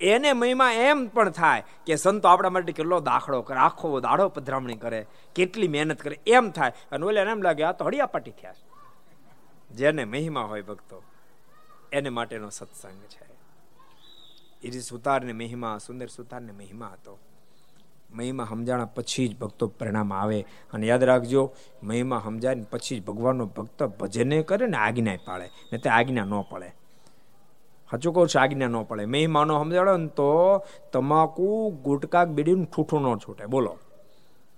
[0.00, 4.76] એને મહિમા એમ પણ થાય કે સંતો આપણા માટે કેટલો દાખલો કરે, આખો દાડો પધરામણી
[4.76, 6.72] કરે, કેટલી મહેનત કરે, એમ થાય.
[6.92, 8.54] અને ઓલે એમ લાગે, આ તો હળિયા પાટી થયા
[9.70, 11.02] જેને મહિમા હોય ભક્તો,
[11.92, 13.26] એને માટેનો સત્સંગ છે.
[14.62, 17.18] એ સુતારને મહિમા, સુંદર સુતારને મહિમા હતો.
[18.16, 20.46] મહિમા સમજાણા પછી જ ભક્તો પરિણામ આવે.
[20.72, 21.52] અને યાદ રાખજો,
[21.82, 26.40] મહિમા સમજાય પછી જ ભગવાનનો ભક્ત ભજને કરે ને આજ્ઞા પાળે, ને તે આજ્ઞા ન
[26.50, 26.68] પડે.
[27.90, 29.04] સાચું કહું છું, આજ્ઞા ન પડે.
[29.04, 30.62] મહિમાનો સમજાડો ને તો
[30.92, 33.46] તમાકુ, ગુટકા, બીડીનું ઠૂઠું ન છૂટે.
[33.46, 33.78] બોલો.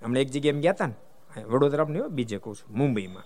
[0.03, 1.45] હમણાં એક જગ્યાએ એમ ગયા હતા ને?
[1.45, 3.23] વડોદરા નહીં બીજે કહું છું, મુંબઈમાં.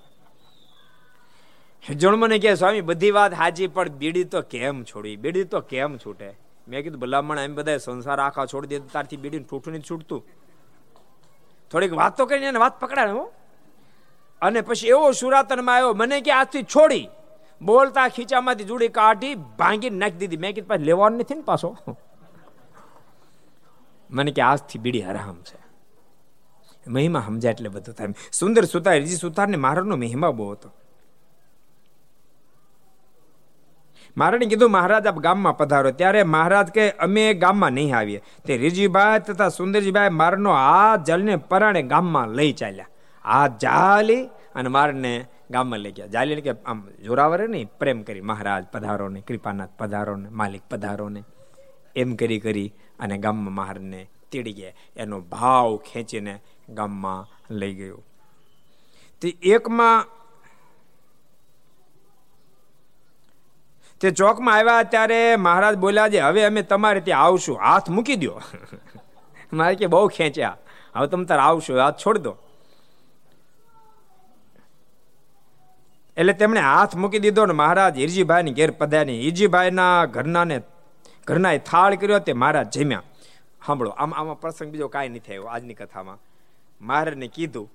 [1.95, 5.16] જણ મને કહે, સ્વામી, બધી વાત હાજી પણ બીડી તો કેમ છોડી?
[5.16, 6.39] બીડી તો કેમ છૂટે?
[6.68, 10.26] મેં કીધું, ભલામણ એમ બધા સંસાર આખા છોડી દે, તારથી બીડીને ઠૂઠું નહીં છૂટતું.
[11.70, 13.32] થોડીક વાત કરીને વાત પકડાય, હો.
[14.42, 17.08] અને પછી એવો સુરાતનમાં આવ્યો, મને કે આજથી છોડી.
[17.62, 20.36] બોલતા ખીચામાંથી જોડી કાઢી ભાંગી નાખી દીધી.
[20.36, 21.76] મેં કીધું પાછી લેવાનું નથી ને પાછો.
[24.10, 25.62] મને કે, આજથી બીડી હરામ છે.
[26.86, 28.08] મહિમા સમજાય એટલે બધું થાય.
[28.32, 30.72] સુંદર સુતાર રીજી સુતારને મારનો મહિમા બહુ હતો.
[34.16, 35.90] મહારાજે કીધું, મહારાજ, આપ ગામમાં પધારો.
[35.90, 38.22] ત્યારે મહારાજ કે, અમે ગામમાં નહીં આવીએ.
[38.44, 42.86] તે રીજીભાઈ તથા સુંદરજીભાઈ મારનો આ જલને પરાણે ગામમાં લઈ ચાલ્યા.
[43.24, 46.06] આ જાલી અને મારને ગામમાં લઈ ગયા.
[46.06, 48.20] જાલી કે આમ જોરાવરે નહીં, પ્રેમ કરી.
[48.20, 51.24] મહારાજ પધારો ને કૃપાનાથ પધારો ને માલિક પધારો ને
[51.96, 54.72] એમ કરી કરી અને ગામમાં મહારાજને તેડી ગયા.
[54.96, 58.02] એનો ભાવ ખેંચીને ગામમાં લઈ ગયો.
[59.20, 60.21] તે એકમાં
[64.03, 67.59] તે ચોકમાં આવ્યા ત્યારે મહારાજ બોલ્યા છે, હવે અમે તમારે ત્યાં આવશું.
[67.59, 68.40] હાથ મૂકી દો
[69.53, 70.57] મારે કે, બહુ ખેંચ્યા.
[70.96, 71.78] હવે તમે તારે આવશો.
[71.78, 72.36] હાથ છોડી દો.
[76.16, 79.20] એટલે તેમણે હાથ મૂકી દીધો ને મહારાજ હિરજીભાઈ ની ઘેર પધારી.
[79.20, 80.62] હિરજીભાઈના ઘરના ને
[81.26, 83.03] ઘરના થાળ કર્યો, તે મહારાજ જમ્યા.
[83.66, 86.18] સાંભળો, આમ આમાં પ્રસંગ બીજો કાંઈ નહીં થયો આજની કથામાં.
[86.80, 87.72] મહારાજને કીધું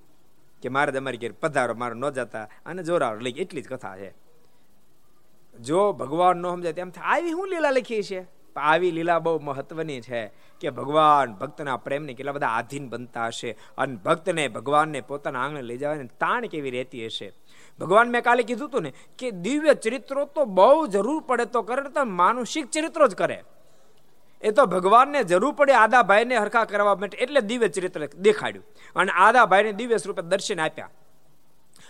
[0.62, 2.48] કે, મહારાજ અમારી ઘેર પધારો, મારો ન જતા.
[2.66, 4.27] અને જોરાવ લઈ એટલી જ કથા છે.
[5.60, 8.26] જો ભગવાન નો સમજાય તેમ આવી હું લીલા લખી છે?
[8.56, 10.26] આવી લીલા બહુ મહત્વની છે
[10.60, 15.78] કે ભગવાન ભક્તના પ્રેમને કેટલા બધા આધીન બનતા હશે અને ભક્તને ભગવાનને પોતાના આંગણે લઈ
[15.78, 17.32] જવાની તાણ કેવી રહેતી હશે?
[17.80, 21.82] ભગવાન મેં કાલે કીધું હતું ને કે દિવ્ય ચરિત્રો તો બહુ જરૂર પડે તો કરે
[21.82, 23.44] તો માનુષિક ચરિત્રો જ કરે.
[24.42, 28.64] એ તો ભગવાનને જરૂર પડે આદા ભાઈને હરખા કરવા માટે એટલે દિવ્ય ચરિત્ર દેખાડ્યું.
[28.96, 30.90] અને આદા ભાઈને દિવ્ય સ્વરૂપે દર્શન આપ્યા.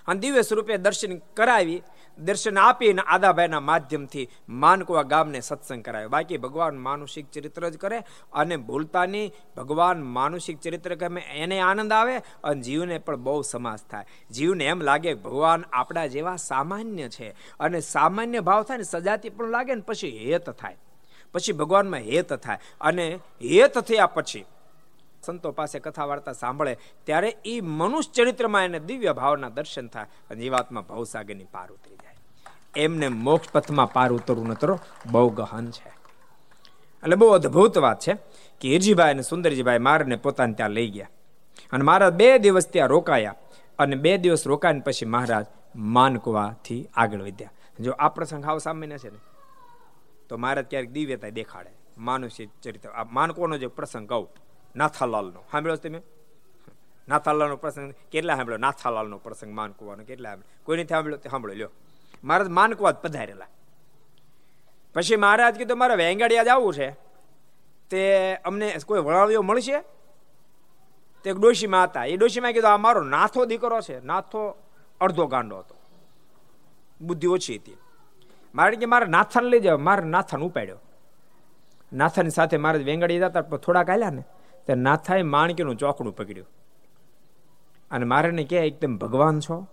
[0.07, 1.83] અને દિવ્ય સ્વરૂપે દર્શન કરાવી
[2.19, 4.25] દર્શન આપીને આદાભાઈના માધ્યમથી
[4.63, 6.09] માનકુવા ગામને સત્સંગ કરાયો.
[6.09, 7.99] બાકી ભગવાન માનુષિક ચરિત્ર જ કરે
[8.33, 14.07] અને ભૂલતાની ભગવાન માનુષિક ચરિત્ર ગમે એને આનંદ આવે અને જીવને પણ બહુ સમાસ થાય.
[14.31, 19.51] જીવને એમ લાગે ભગવાન આપણા જેવા સામાન્ય છે અને સામાન્ય ભાવ થાય ને સજાતી પણ
[19.51, 20.77] લાગે ને પછી હેત થાય.
[21.33, 23.07] પછી ભગવાનમાં હેત થાય અને
[23.43, 24.47] હેત થયા પછી
[25.23, 30.41] સંતો પાસે કથા વાર્તા સાંભળે ત્યારે એ મનુષ્ય ચરિત્રમાં એને દિવ્ય ભાવના દર્શન થાય અને
[30.41, 32.08] જીવાત્મા ભવસાગરની પાર ઉતરી જાય.
[32.77, 34.79] એમને મોક્ષ પથમાં પાર ઉતરવું નતરો
[35.11, 35.89] બહુ ગહન છે.
[37.03, 38.15] એટલે બહુ અદ્ભુત વાત છે
[38.61, 41.09] કે હિરજીભાઈ અને સુંદરજીભાઈ મારને પોતાને ત્યાં લઈ ગયા.
[41.73, 43.35] અને મહારાજ બે દિવસ ત્યાં રોકાયા
[43.79, 45.47] અને બે દિવસ રોકાઈને પછી મહારાજ
[45.77, 47.51] માનકુવાથી આગળ વધ્યા.
[47.81, 49.19] જો આ પ્રસંગ હાવ સામાન્ય છે ને,
[50.29, 51.71] તો મહારાજ ક્યારેક દિવ્યતા દેખાડે.
[51.99, 52.89] માનુષ્ય ચરિત્ર.
[52.89, 54.29] આ માનકોનો જે પ્રસંગ કહું.
[54.77, 55.45] નાથાલાલનો.
[55.53, 56.03] સાંભળ્યો તમે?
[57.09, 57.95] નાથાલાલનો પ્રસંગ.
[58.13, 58.59] કેટલા સાંભળ્યો?
[58.59, 60.05] નાથાલાલનો પ્રસંગ માનકુવાનો.
[60.05, 60.61] કેટલા સાંભળ્યો?
[60.65, 61.19] કોઈ નથી સાંભળ્યો?
[61.19, 61.71] તે સાંભળ્યો લ્યો.
[62.25, 63.47] મહારાજ માનકવાદ પધારેલા.
[64.95, 66.91] પછી મહારાજ કીધું, મારે વેંગાડિયા જવું છે.
[67.91, 69.81] તે અમને કોઈ વળાવ્યો મળશે?
[71.25, 72.05] તે ડોશીમાં હતા.
[72.05, 74.05] એ ડોશીમાં કીધું, આ મારો નાથો દીકરો છે.
[74.05, 74.57] નાથો
[75.01, 75.77] અડધો ગાંડો હતો.
[77.01, 77.77] બુદ્ધિ ઓછી હતી.
[78.55, 80.79] મારે કે મારે નાથાને લઈ જાવ મારે નાથાને ઉપાડ્યો.
[81.93, 84.25] નાથાની સાથે મારે વેંગાડી જતા થોડાક આલ્યા ને,
[84.67, 86.47] તે નાથાએ માણકીનું ચોકડું પકડ્યું.
[87.91, 89.67] અને મારે ને કે એકદમ ભગવાન છો.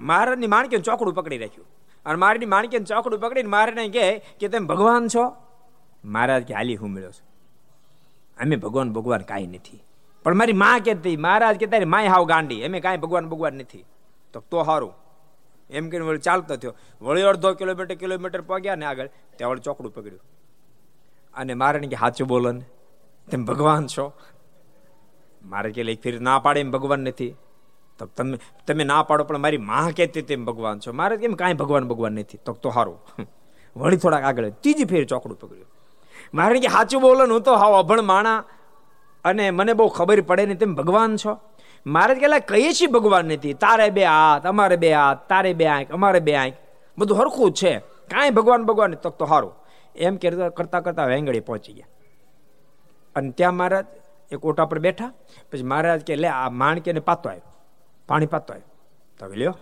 [0.00, 1.66] મહારાજની માણકીને ચોકડું પકડી રાખ્યું.
[2.06, 5.36] અને મારીની માણકીને ચોકડું પકડીને મારે કહે કે તમે ભગવાન છો?
[6.04, 7.30] મહારાજ કે, હાલી, હું મળ્યો છું.
[8.42, 9.84] અમે ભગવાન ભગવાન કાંઈ નથી.
[10.24, 12.64] પણ મારી માં કહેતી, મહારાજ કે, તારી માય હાવ ગાંડી.
[12.64, 13.84] અમે કાંઈ ભગવાન ભગવાન નથી.
[14.32, 14.94] તો તો સારું
[15.70, 16.74] એમ કરીને વળી ચાલતો થયો.
[17.02, 20.20] વળી અડધો કિલોમીટર કિલોમીટર પગ્યા ને આગળ ત્યાં વળી ચોકડું પકડ્યું.
[21.34, 22.64] અને મારે કે સાચું બોલો ને.
[23.30, 24.12] તેમ ભગવાન છો.
[25.44, 27.34] મારે કે લઈ ફીર ના પાડે એમ ભગવાન નથી.
[28.00, 28.36] તો તમે
[28.66, 30.92] તમે ના પાડો, પણ મારી માં કહેતી તેમ ભગવાન છો.
[30.92, 32.38] મારે કેમ કાંઈ ભગવાન ભગવાન નથી.
[32.44, 32.98] તો તો સારું
[33.76, 35.68] વળી થોડાક આગળ ત્રીજી ફેર ચોકડું પકડ્યું.
[36.34, 38.38] મારે કે સાચું બોલો હું તો હાવ અભણ માણા
[39.24, 41.32] અને મને બહુ ખબર પડે ને તેમ ભગવાન છો.
[41.86, 43.54] મારે કેલા કહીએ છીએ ભગવાન નથી.
[43.54, 46.56] તારે બે હાથ, અમારે બે હાથ, તારે બે આંખ, અમારે બે આંખ.
[46.98, 47.78] બધું હરખું છે.
[48.10, 49.52] કાંઈ ભગવાન ભગવાન તો તો સારું
[49.96, 50.16] એમ
[50.56, 51.88] કરતા કરતા વેંગળી પહોંચી ગયા.
[53.16, 53.86] અને ત્યાં મહારાજ
[54.32, 55.12] એક ઓટા પર બેઠા.
[55.52, 57.49] પછી મહારાજ કે, લે, આ માણકીને પાતો આવ્યો
[58.10, 58.70] પાણી પાતો આવ્યો
[59.18, 59.56] તો લ્યો,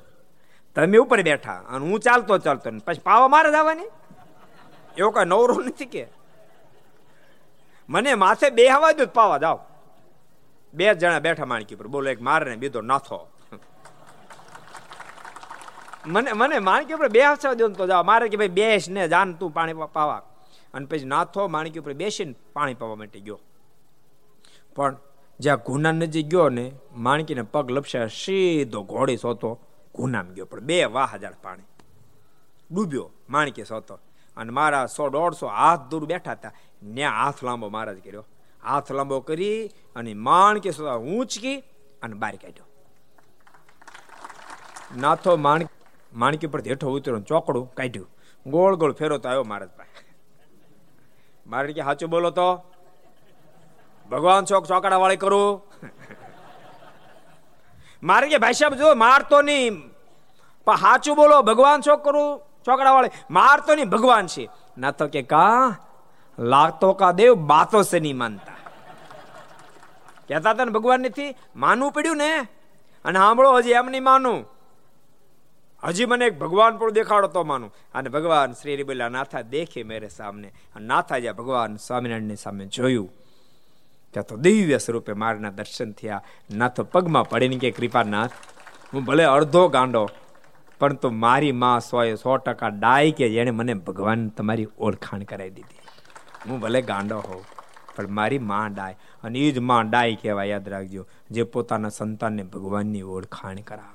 [0.74, 3.90] તમે ઉપર બેઠા અને હું ચાલતો ચાલતો પછી પાવા મારે જવાની
[4.98, 6.04] એવો કઈ નવરો નથી કે?
[7.88, 9.58] મને માથે બે હવા દો પાવા જાઓ.
[10.74, 13.18] બે જણા બેઠા માણકી પર બોલો, એક મારે બીજો નાથો.
[16.06, 18.02] મને મને માણકી ઉપર બે હસવા દો તો જાઓ.
[18.02, 20.22] મારે કે ભાઈ બેસ ને જાન તું પાણી પાવા.
[20.74, 23.40] અને પછી નાથો માણકી ઉપર બેસીને પાણી પાવા માટે ગયો.
[24.76, 24.96] પણ
[25.40, 29.60] જ્યાં ગુના નજીક ગયો ને માણકીને પગ લપસ્યા, સીધો ઘોડી સોતો,
[29.94, 30.44] ગુનામ ગયો.
[30.44, 31.62] પણ બે વાહ હજાર પાણી.
[32.74, 33.98] ડૂબ્યો, માણકી સોતો.
[34.36, 36.52] અને મારા સો દોઢસો હાથ દૂર બેઠા હતા.
[36.82, 38.26] ને હાથ લાંબો મહારાજ કર્યો.
[38.62, 41.58] હાથ લાંબો કરી અને માણકી સોતા ઊંચકી
[42.02, 42.64] અને બહાર કાઢ્યો.
[44.96, 45.62] નાથો માણ,
[46.14, 48.10] માણકી પર હેઠો ઉતર્યો ચોકડું કાઢ્યું.
[48.46, 50.14] ગોળ ગોળ ફેરો તો આવ્યો મહારાજ પાસે.
[51.46, 52.64] મારે કે સાચું બોલો તો?
[54.10, 55.62] ભગવાન ચોક ચોકડા વાળી કરું?
[58.02, 59.74] મારે કે ભાઈ સાહેબ જો માર તો નહીં
[60.66, 64.48] પણ સાચું બોલો, ભગવાન ચોક કરું ચોકડા માર તો નહીં ભગવાન છે.
[64.78, 65.76] ના તો કે કા?
[66.38, 68.56] લાગતો કા દેવ, બાતો સે નહીં માનતા.
[70.28, 72.32] કહેતા હતા ને ભગવાન નથી, માનવું પડ્યું ને?
[73.04, 74.44] અને સાંભળો, હજી એમ નહીં માનું.
[75.84, 77.74] હજી મને એક ભગવાન પણ દેખાડો તો માનું.
[77.94, 80.52] અને ભગવાન શ્રી બોલ્યા નાથા દેખે મેરે સામને.
[80.80, 83.10] નાથા જ્યાં ભગવાન સ્વામિનારાયણની સામે જોયું.
[84.12, 86.22] ત્યાં તો દિવ્ય સ્વરૂપે મારના દર્શન થયા.
[86.56, 88.32] ના તો પગમાં પડીને કે કૃપાનાથ,
[88.94, 90.10] હું ભલે અડધો ગાંડો
[90.78, 95.78] પરંતુ મારી માં સો સો ટકા ડાય કે જેણે મને ભગવાન તમારી ઓળખાણ કરાવી દીધી.
[96.48, 97.44] હું ભલે ગાંડો હોઉં,
[97.96, 102.42] પણ મારી માં ડાય, અને એ જ માં ડાય કહેવાય, યાદ રાખજો, જે પોતાના સંતાનને
[102.42, 103.94] ભગવાનની ઓળખાણ કરાવે.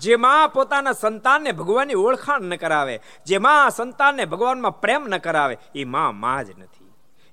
[0.00, 5.58] જે માં પોતાના સંતાનને ભગવાનની ઓળખાણ ન કરાવે, જે માં સંતાનને ભગવાનમાં પ્રેમ ન કરાવે
[5.74, 6.71] એ માં માં જ નથી.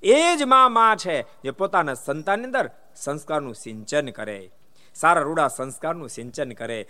[0.04, 4.52] એ જ માં માં છે જે પોતાના સંતાનની અંદર સંસ્કારનું સિંચન કરે.
[4.96, 6.88] સારા રૂડા સંસ્કારનું સિંચન કરે.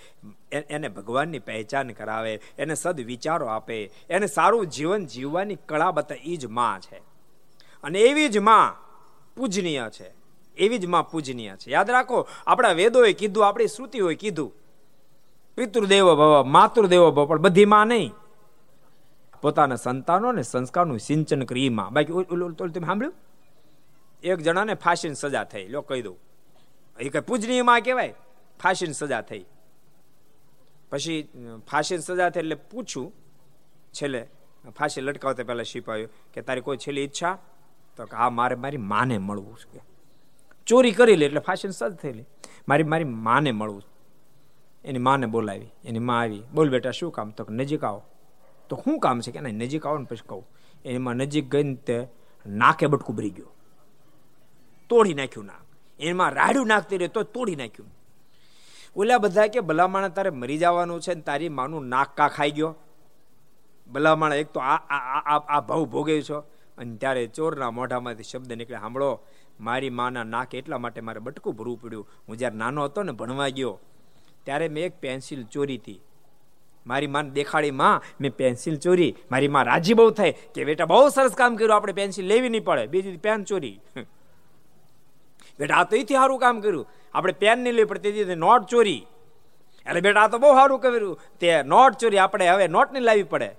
[0.52, 6.36] એને ભગવાનની પહેચાન કરાવે, એને સદ વિચારો આપે, એને સારું જીવન જીવવાની કળા બતા એ
[6.36, 6.98] જ માં છે.
[7.84, 8.76] અને એવી જ માં
[9.36, 10.12] પૂજનીય છે.
[10.58, 11.72] એવી જ માં પૂજનીય છે.
[11.72, 14.54] યાદ રાખો, આપણા વેદોએ કીધું, આપણી શ્રુતિઓએ કીધું,
[15.56, 18.14] પિતૃદેવો ભવ, માતૃદેવો ભવ, પણ બધી માં નહીં.
[19.42, 21.90] પોતાના સંતાનો ને સંસ્કારનું સિંચન કરી માં.
[21.90, 22.14] બાકી
[22.74, 23.14] તમે સાંભળ્યું?
[24.24, 26.18] એક જણાને ફાંસીની સજા થઈ, લો કહી દઉં.
[27.00, 28.14] એ કઈ પૂજનીયમાં કહેવાય?
[28.60, 29.46] ફાંસીની સજા થઈ.
[30.92, 31.30] પછી
[31.72, 33.08] ફાંસીની સજા થઈ એટલે પૂછું,
[33.94, 34.22] છેલ્લે,
[34.78, 37.38] ફાંસી લટકાવતા પહેલા શીપાયું કે તારી કોઈ છેલ્લી ઈચ્છા?
[37.98, 39.82] તો કે આ મારે મારી માને મળવું છે
[40.68, 42.26] ચોરી કરી લે એટલે ફાંસીની સજા થયેલી
[42.68, 43.84] મારી મારી માને મળવું
[44.84, 46.44] એની માને બોલાવી, એની માં આવી.
[46.54, 47.30] બોલ બેટા, શું કામ?
[47.30, 48.04] તો નજીક આવો.
[48.70, 50.44] તો શું કામ છે કે એને નજીક આવો ને પછી કહું.
[50.86, 51.98] એમાં નજીક ગઈને તે
[52.46, 53.54] નાકે બટકું ભરી ગયું.
[54.90, 55.66] તોડી નાખ્યું નાક.
[56.00, 57.90] એમાં રાડું નાખતી રહે તો તોડી નાખ્યું.
[58.96, 62.72] ઓલા બધા કે ભલામણ તારે મરી જવાનું છે ને તારી માનું નાક કા ખાઈ ગયો?
[63.90, 64.80] ભલામણ એક તો આ
[65.48, 66.40] આ ભાવ ભોગે છો.
[66.78, 69.10] અને ત્યારે ચોરના મોઢામાંથી શબ્દ નીકળે સાંભળો
[69.60, 72.06] મારી માના નાક એટલા માટે મારે બટકું ભરવું પડ્યું.
[72.28, 73.74] હું જ્યારે નાનો હતો ને ભણવા ગયો,
[74.46, 76.00] ત્યારે મેં એક પેન્સિલ ચોરી હતી.
[76.88, 81.10] મારી માને દેખાડી માં મેં પેન્સિલ ચોરી, મારી માં રાજી બહુ થાય કે બેટા બહુ
[81.10, 82.88] સરસ કામ કર્યું, આપણે પેન્સિલ લેવી નહીં પડે.
[82.88, 83.82] બીજી પેન ચોરી.
[85.60, 86.88] બેટા, આ તો એથી સારું કામ કર્યું.
[87.14, 89.08] આપણે પેન નહીં લેવી પડે, તેથી નોટ ચોરી.
[89.88, 91.20] એટલે બેટા, આ તો બહુ સારું કર્યું.
[91.40, 93.56] તે નોટ ચોરી આપણે હવે નોટ નહીં લાવવી પડે.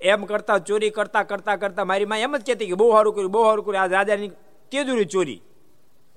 [0.00, 3.32] એમ કરતા, ચોરી કરતા કરતા કરતા મારી માં એમ જ કહેતી કે બહુ સારું કર્યું,
[3.32, 3.82] બહુ સારું કર્યું.
[3.82, 4.28] આ રાજાની
[4.72, 5.42] તેજુરી ચોરી.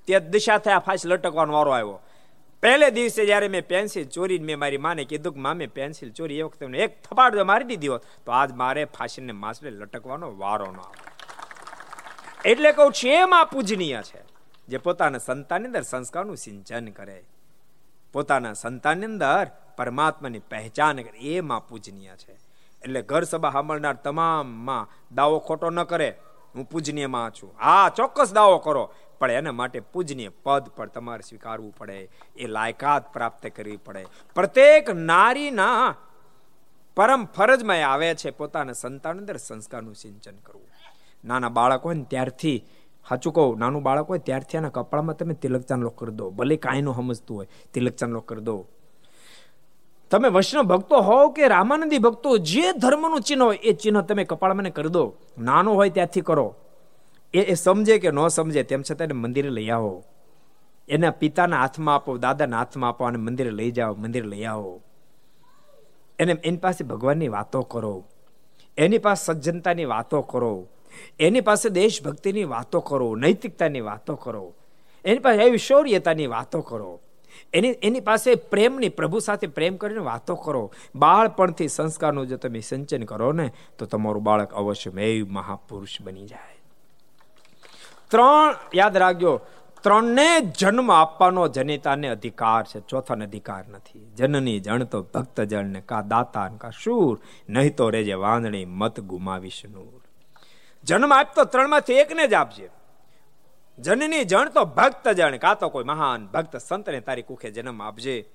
[0.06, 2.00] તે દિશા થયા ફાંસ લટકવાનો વારો આવ્યો.
[2.64, 6.38] પહેલે દિવસે જ્યારે મેં પેન્સિલ ચોરી મેં મારી માને કીધું કે, મામે પેન્સિલ ચોરી.
[6.38, 8.02] એ વખતે એક થપાડ મારી દીધી હોત.
[8.26, 12.50] તો આજ મારે ફાંસીને માસલે લટકવાનો વારો ન આવે.
[12.50, 14.22] એટલે કહું છું એમાં પૂજનીય છે,
[14.68, 17.18] જે પોતાના સંતાનની અંદર સંસ્કારનું સિંચન કરે.
[18.12, 19.46] પોતાના સંતાનની અંદર
[19.76, 21.18] પરમાત્માની પહેચાન કરે.
[21.18, 22.32] એમાં પૂજનીય છે.
[22.82, 26.10] એટલે ઘર સભા સાંભળનાર તમામમાં દાવો ખોટો ન કરે.
[26.54, 27.54] હું પૂજનીયમાં છું.
[27.60, 28.84] હા, ચોક્કસ દાવો કરો.
[29.18, 32.10] પણ એના માટે પૂજનીય પદ પર તમારે સ્વીકારવું પડે.
[32.36, 34.06] એ લાયકાત પ્રાપ્ત કરવી પડે.
[34.34, 35.94] પ્રત્યેક નારીના
[36.96, 40.68] પરમ ફરજમાં આવે છે પોતાના સંતાન અંદર સંસ્કારનું સિંચન કરવું.
[41.24, 42.64] નાના બાળક હોય ને ત્યારથી,
[43.08, 46.30] સાચું કહું, નાનું બાળક હોય ત્યારથી એના કપડામાં તમે તિલક ચાંદલો કરી દો.
[46.30, 48.66] ભલે કાંઈ નું સમજતું હોય, તિલક ચાંદલો કરી દો.
[50.10, 54.64] તમે વૈષ્ણવ ભક્તો હોવ કે રામાનંદી ભક્તો, જે ધર્મનું ચિહ્ન હોય એ ચિહ્ન તમે કપાળમાં
[54.64, 55.14] કરી દો.
[55.38, 56.56] નાનો હોય ત્યાંથી કરો.
[57.34, 60.04] એ એ સમજે કે ન સમજે તેમ છતાં એને મંદિરે લઈ આવો.
[60.88, 64.82] એના પિતાના હાથમાં આપો, દાદાના હાથમાં આપો અને મંદિરે લઈ જાઓ, મંદિરે લઈ આવો.
[66.18, 68.04] એને એની પાસે ભગવાનની વાતો કરો.
[68.78, 70.68] એની પાસે સજ્જનતાની વાતો કરો.
[71.20, 74.54] એની પાસે દેશભક્તિની વાતો કરો, નૈતિકતાની વાતો કરો.
[75.04, 77.00] એની પાસે ઐશ્વર્યતાની વાતો કરો.
[77.52, 80.72] એની એની પાસે પ્રેમની, પ્રભુ સાથે પ્રેમ કરીને વાતો કરો.
[80.94, 86.53] બાળપણથી સંસ્કારનું જો તમે સિંચન કરો ને, તો તમારું બાળક અવશ્ય મેં મહાપુરુષ બની જાય.
[88.14, 89.40] ત્રણ, યાદ રાખજો,
[89.82, 94.12] ત્રણને જન્મ આપવાનો જનિતાને અધિકાર છે ચોથાને અધિકાર નથી.
[94.16, 99.62] જનની જણ તો ભક્ત જણને કા દાતા કા શૂર, નહીં તો રેજે વાંદણી મત ગુમાવીશ
[99.64, 100.02] નૂર.
[100.84, 102.70] જન્મ આપતો ત્રણમાંથી એકને જ આપજે.
[103.78, 108.28] જનની જણ તો ભક્ત જણ કા તો કોઈ મહાન ભક્ત સંતને તારી કુખે જન્મ આપજે.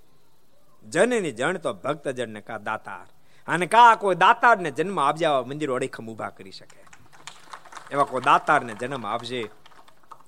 [0.89, 3.07] જનની જણ તો ભક્ત જણને કા દાતાર.
[3.47, 6.83] અને કા કોઈ દાતારને જન્મ આપજે, આવા મંદિરો અડીખમ ઊભા કરી શકે.
[7.91, 9.49] એવા કોઈ દાતારને જન્મ આપજે.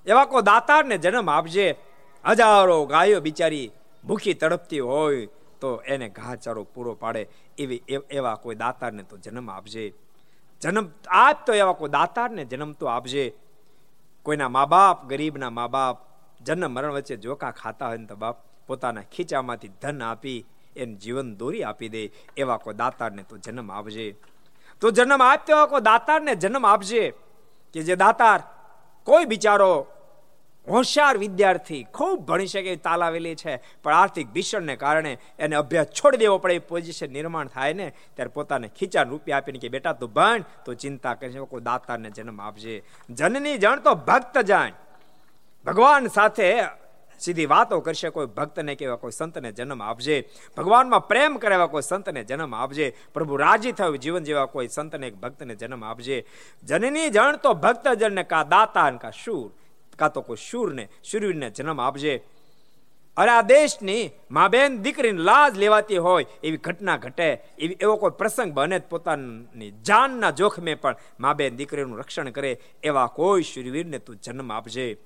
[0.06, 1.78] એવા કોઈ દાતારને જન્મ આપજે.
[2.24, 3.72] હજારો ગાયો બિચારી
[4.04, 5.26] ભૂખી તડપતી હોય
[5.60, 7.28] તો એને ઘાચારો પૂરો પાડે.
[7.58, 9.94] એવી એવા કોઈ દાતારને તો જન્મ આપજે.
[10.60, 13.34] જન્મ આજ તો એવા કોઈ દાતારને જન્મ તો આપજે.
[14.22, 15.98] કોઈના મા બાપ ગરીબના મા બાપ
[16.40, 18.36] જન્મ મરણ વચ્ચે જોકા ખાતા હોય ને તો બાપ
[18.66, 20.46] પોતાના ખીચામાંથી ધન આપી
[20.76, 22.10] એને જીવન દોરી આપી દે.
[22.36, 24.14] એવા કોઈ દાતારને તો જન્મ આપજે.
[24.80, 27.12] તો જન્મ આપ્યો કોઈ દાતારને જન્મ આપજે
[27.72, 28.42] કે જે દાતાર
[29.04, 29.86] કોઈ બિચારો
[30.68, 36.38] હોશિયાર વિદ્યાર્થી ખૂબ ભણી શકે તાલાવેલી છે, પણ આર્થિક ભીષણને કારણે એને અભ્યાસ છોડી દેવો
[36.38, 40.74] પડે પોઝિશન નિર્માણ થાય ને, ત્યારે પોતાને ખીચા રૂપિયા આપીને કે, બેટા, તું ભણ, તો
[40.74, 42.82] ચિંતા કરી કોઈ દાતાને જન્મ આપજે.
[43.10, 44.72] જનની જણ તો ભક્ત જાણ.
[45.64, 46.60] ભગવાન સાથે
[47.22, 50.28] સીધી વાતો કરશે, કોઈ ભક્તને કેવા કોઈ સંતને જન્મ આપજે.
[50.56, 52.96] ભગવાનમાં પ્રેમ કરે એવા કોઈ સંતને જન્મ આપજે.
[53.14, 56.26] પ્રભુ રાજી થયું જીવન જેવા કોઈ સંતને એક ભક્તને જન્મ આપજે.
[56.64, 59.50] જનની જણ તો ભક્ત જણને કા દાતા કા શૂર,
[59.98, 62.22] કા તો કોઈ શૂરને, શૂરવીરને જન્મ આપજે.
[63.16, 68.10] અરે આ દેશની મા બેન દીકરીની લાજ લેવાતી હોય એવી ઘટના ઘટે, એવી એવો કોઈ
[68.10, 74.16] પ્રસંગ બને પોતાની જાનના જોખમે પણ મા બેન દીકરીનું રક્ષણ કરે, એવા કોઈ શૂરવીરને તું
[74.16, 74.96] જન્મ આપજે.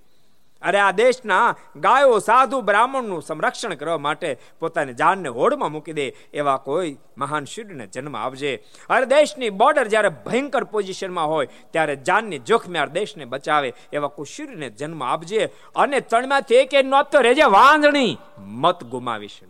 [0.63, 6.57] અરે આ દેશના ગાયો સાધુ બ્રાહ્મણનું સંરક્ષણ કરવા માટે પોતાની જાનને હોડમાં મૂકી દે એવા
[6.57, 8.65] કોઈ મહાન શૂરને જન્મ આપજે.
[8.91, 14.27] અરે દેશની બોર્ડર જ્યારે ભયંકર પોઝિશનમાં હોય, ત્યારે જાનની જોખમે આ દેશને બચાવે એવા કોઈ
[14.37, 15.49] શૂરને જન્મ આપજે.
[15.77, 19.41] અને ત્રણમાંથી એક એનો આપતો રેજે વાંધણી મત ગુમાવીશ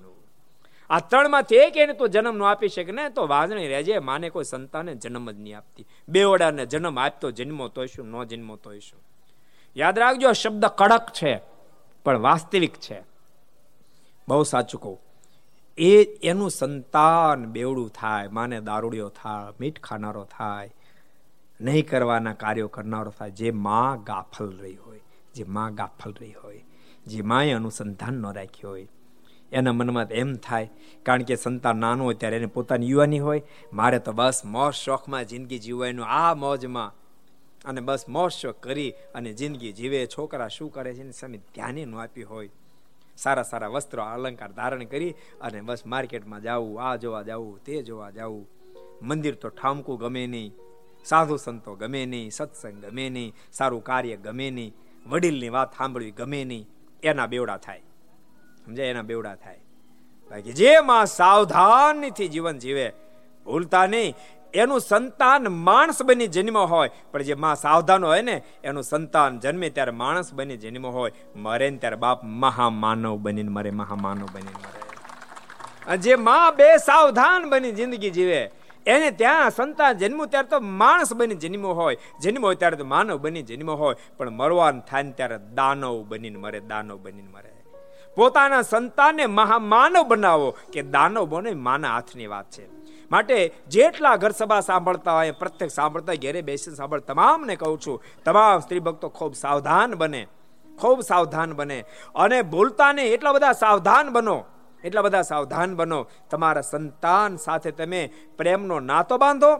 [0.90, 3.98] આ ત્રણમાંથી એક એને તો જન્મ નો આપી શકે ને, તો વાંધણી રહેજે.
[3.98, 5.86] માને કોઈ સંતાને જન્મ જ નહીં આપતી.
[6.08, 9.00] બેવડાને જન્મ આપતો જન્મો તો શું ન જન્મો તો શું
[9.76, 11.40] યાદ રાખજો, શબ્દ કડક છે,
[12.04, 13.02] પણ વાસ્તવિક છે.
[14.28, 15.00] બહુ સાચું કહું.
[15.78, 20.74] એ એનું સંતાન બેવડું થાય, માને દારૂડિયો થાય, મીઠ ખાનારો થાય,
[21.60, 25.00] નહીં કરવાના કાર્યો કરનારો થાય, જે માં ગાફલ રહી હોય,
[25.34, 26.64] જે માં ગાફલ રહી હોય,
[27.06, 28.88] જે માએ અનુસંધાન ન રાખ્યું હોય.
[29.52, 30.70] એના મનમાં એમ થાય,
[31.02, 33.42] કારણ કે સંતાન નાનું હોય ત્યારે એને પોતાની યુવાની હોય.
[33.72, 36.94] મારે તો બસ મોજ, શોખમાં જિંદગી જીવવાનું, આ મોજમાં
[37.66, 40.06] અને બસ મોજ કરી અને જિંદગી જીવે.
[40.06, 42.50] છોકરા શું કરે છે એની સામે ધ્યાને ન આપ્યું હોય.
[43.16, 48.10] સારા સારા વસ્ત્રો અલંકાર ધારણ કરી અને બસ માર્કેટમાં જવું, આ જોવા જવું, તે જોવા
[48.10, 48.48] જવું.
[49.02, 50.52] મંદિર તો ઠામકું ગમે નહીં,
[51.04, 54.74] સાધુ સંતો ગમે નહીં, સત્સંગ ગમે નહીં, સારું કાર્ય ગમે નહીં,
[55.06, 56.68] વડીલની વાત સાંભળવી ગમે નહીં,
[57.02, 57.82] એના બેવડા થાય.
[58.64, 58.86] સમજાય?
[58.86, 59.58] એના બેવડા થાય.
[60.30, 62.92] બાકી જે માં સાવધાનથી જીવન જીવે,
[63.44, 64.14] ભૂલતા નહીં.
[64.56, 66.90] એનું સંતાન માણસ બની જન્મ હોય.
[67.12, 71.12] પણ જે માં સાવધાન હોય ને, એનું સંતાન જન્મે ત્યારે માણસ બની જન્મ હોય.
[71.36, 75.96] મરે ને ત્યારે બાપ મહામાનવ બનીને મરે, મહામાનવ બનીને મરે.
[75.96, 78.40] જે માં બે સાવધાન બની જિંદગી જીવે,
[78.86, 81.96] એને ત્યાં સંતાન જન્મ ત્યારે તો માણસ બની જન્મો હોય.
[82.22, 83.96] જન્મ હોય ત્યારે તો માનવ બની જન્મો હોય.
[84.16, 87.52] પણ મરવાનું થાય ને ત્યારે દાનવ બનીને મરે, દાનવ બનીને મરે.
[88.16, 92.66] પોતાના સંતાનને મહામાનવ બનાવો, કે દાનવ બને માના હાથની વાત છે.
[93.10, 98.60] માટે જેટલા ઘર સભા સાંભળતા હોય પ્રત્યેક સાંભળતા ઘેરે બેસી સાંભળ તમામને કહું છું, તમામ
[98.60, 100.26] સ્ત્રી ભક્તો ખૂબ સાવધાન બને,
[100.78, 101.84] ખૂબ સાવધાન બને.
[102.14, 104.44] અને ભૂલતા ને એટલા બધા સાવધાન બનો,
[104.84, 106.00] એટલા બધા સાવધાન બનો,
[106.30, 108.02] તમારા સંતાન સાથે તમે
[108.38, 109.52] પ્રેમનો નાતો બાંધો,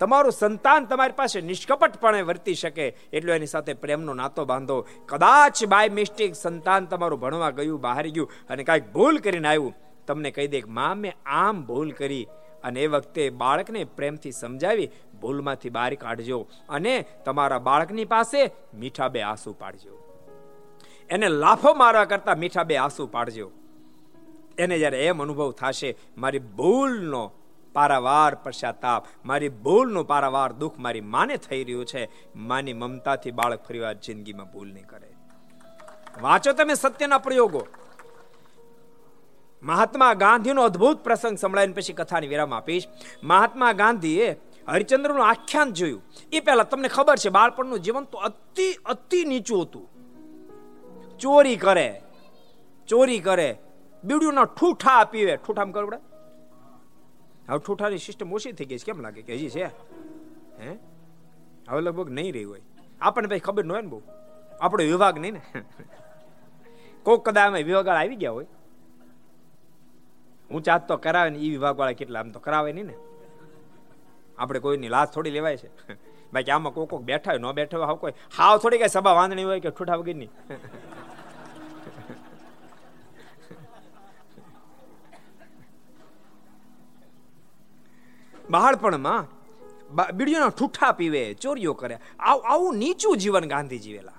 [0.00, 4.86] તમારું સંતાન તમારી પાસે નિષ્કપટપણે વર્તી શકે, એટલો એની સાથે પ્રેમનો નાતો બાંધો.
[5.06, 9.74] કદાચ બાય મિસ્ટેક સંતાન તમારું ભણવા ગયું, બહાર ગયું, અને કાંઈક ભૂલ કરીને આવ્યું,
[10.06, 12.26] તમને કહી દે કે મા મેં આમ ભૂલ કરી
[12.64, 14.90] અને એ વખતે બાળકને પ્રેમથી સમજાવી
[15.20, 19.98] ભૂલમાંથી બહાર કાઢજો અને તમારા બાળકની પાસે મીઠા બે આંસુ પાડજો.
[21.10, 23.50] એને લાફો મારવા કરતા મીઠા બે આંસુ પાડજો.
[24.58, 27.32] એને જ્યારે એમ અનુભવ થશે, મારી ભૂલનો
[27.72, 32.08] પારાવાર પશ્ચાતાપ, મારી ભૂલનું પારાવાર દુઃખ મારી માને થઈ રહ્યું છે.
[32.36, 35.16] માની મમતાથી બાળક ફરીવાર જિંદગીમાં ભૂલ નહીં કરે.
[36.20, 37.66] વાંચો તમે સત્યના પ્રયોગો.
[39.62, 42.84] મહાત્મા ગાંધીનો અદ્ભુત પ્રસંગ સંભળાઈને પછી કથાની વિરામ આપીશ.
[43.22, 46.02] મહાત્મા ગાંધીએ હરિચંદ્રનું આખ્યાન જોયું.
[46.32, 49.88] એ પહેલા તમને ખબર છે, બાળપણનું જીવન તો અતિ અતિ નીચું હતું.
[51.18, 52.02] ચોરી કરે
[52.88, 53.56] ચોરી કરે.
[54.04, 55.36] બીડીઓના ઠૂઠા પીવે.
[55.36, 55.96] ઠૂઠામ કરવડે
[57.48, 58.84] હવે ઠૂઠાની સિસ્ટમ ઓછી થઈ ગઈ છે.
[58.84, 59.22] કેમ લાગે?
[59.22, 59.64] કે હજી છે?
[60.60, 60.78] હે?
[61.68, 62.60] હવે લગભગ નહીં રહી હોય.
[63.00, 64.02] આપણને ભાઈ ખબર ન હોય ને બહુ.
[64.60, 65.62] આપણો વિભાગ નહીં ને?
[67.02, 68.46] કોક કદાચ વિભાગ આવી ગયા હોય.
[70.50, 72.96] ઊંચા તો કરાવે ને એ વિભાગ વાળા કેટલા, આમ તો કરાવે નહીં ને.
[74.38, 75.70] આપણે કોઈની લાશ થોડી લેવાય છે.
[76.32, 78.14] બાકી આમાં કોઈ કોક બેઠા હોય, ન બેઠા હોય કોઈ.
[78.36, 80.30] હાવ થોડી કઈ સભા વાંધણી હોય કે ઠૂઠા વગરની.
[88.50, 89.24] બાળપણમાં
[90.16, 91.98] બીડીઓના ઠૂઠા પીવે, ચોરીઓ કરે.
[92.20, 94.18] આવું નીચું જીવન ગાંધી જીવેલા.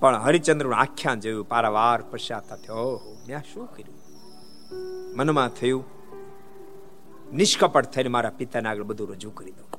[0.00, 3.16] પણ હરિચંદ્ર આખ્યાન જોયું, પારાવાર પશ્ચાતા થયો.
[3.28, 3.99] મેં શું કર્યું?
[5.14, 5.84] મનમાં થયું,
[7.32, 9.70] નિષ્કપટ થઈને મારા પિતાને આગળ બધું રજૂ કરી દઉં.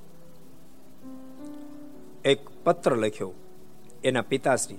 [2.26, 3.34] એક પત્ર લખ્યો.
[4.04, 4.78] એના પિતાશ્રી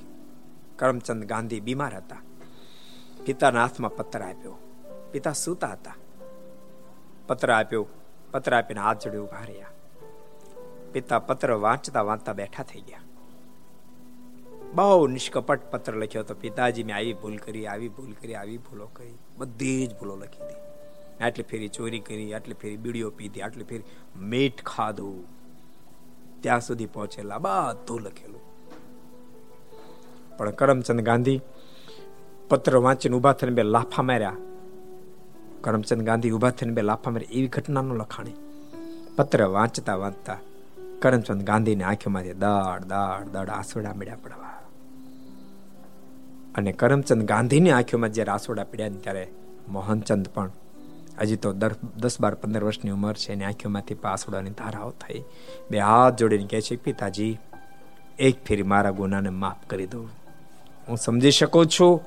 [0.76, 2.22] કરમચંદ ગાંધી બીમાર હતા.
[3.26, 4.58] પિતાના હાથમાં પત્ર આપ્યો.
[5.12, 5.94] પિતા સૂતા હતા.
[7.26, 7.86] પત્ર આપ્યો.
[8.30, 9.66] પત્ર આપીને હાથ જોડે ઊભા રહ્યા.
[10.92, 13.00] પિતા પત્ર વાંચતા વાંચતા બેઠા થઈ ગયા.
[14.74, 18.86] બહુ નિષ્કપટ પત્ર લખ્યો તો પિતાજી, મેં આવી ભૂલ કરી, આવી ભૂલ કરી, આવી ભૂલો
[18.86, 19.14] કરી.
[19.36, 20.72] બધી જ ભૂલો લખી દીધી
[21.24, 23.84] આટલી ફેરી ચોરી કરી, આટલી ફેરી બીડીઓ પીધી, આટલી ફેરી
[24.16, 25.24] મીઠ ખાધું.
[26.40, 28.40] ત્યાં સુધી પહોંચેલા બધું લખેલું.
[30.36, 31.40] પણ કરમચંદ ગાંધી
[32.48, 34.36] પત્ર વાંચીને ઊભા થઈને બે લાફા માર્યા.
[35.60, 38.34] કરમચંદ ગાંધી ઊભા થઈને બે લાફા માર્યા એવી ઘટનાનું લખાણી.
[39.16, 40.38] પત્ર વાંચતા વાંચતા
[40.98, 44.41] કરમચંદ ગાંધીની આંખોમાંથી દાડ દાડ દાડ આસોડા મળ્યા પડવા
[46.54, 49.24] અને કરમચંદ ગાંધીની આંખોમાં જ્યારે આસોડા પડ્યા ત્યારે
[49.68, 50.50] મોહનચંદ પણ.
[51.20, 51.52] હજી તો
[51.98, 55.20] દસ બાર પંદર વર્ષની ઉંમર છે એની આંખોમાંથી પાસોડાની ધારાઓ થઈ.
[55.70, 57.38] બે હાથ જોડીને કહે છે, પિતાજી,
[58.18, 60.08] એક ફેરી મારા ગુનાને માફ કરી દઉં
[60.88, 62.00] હું સમજી શકું છું,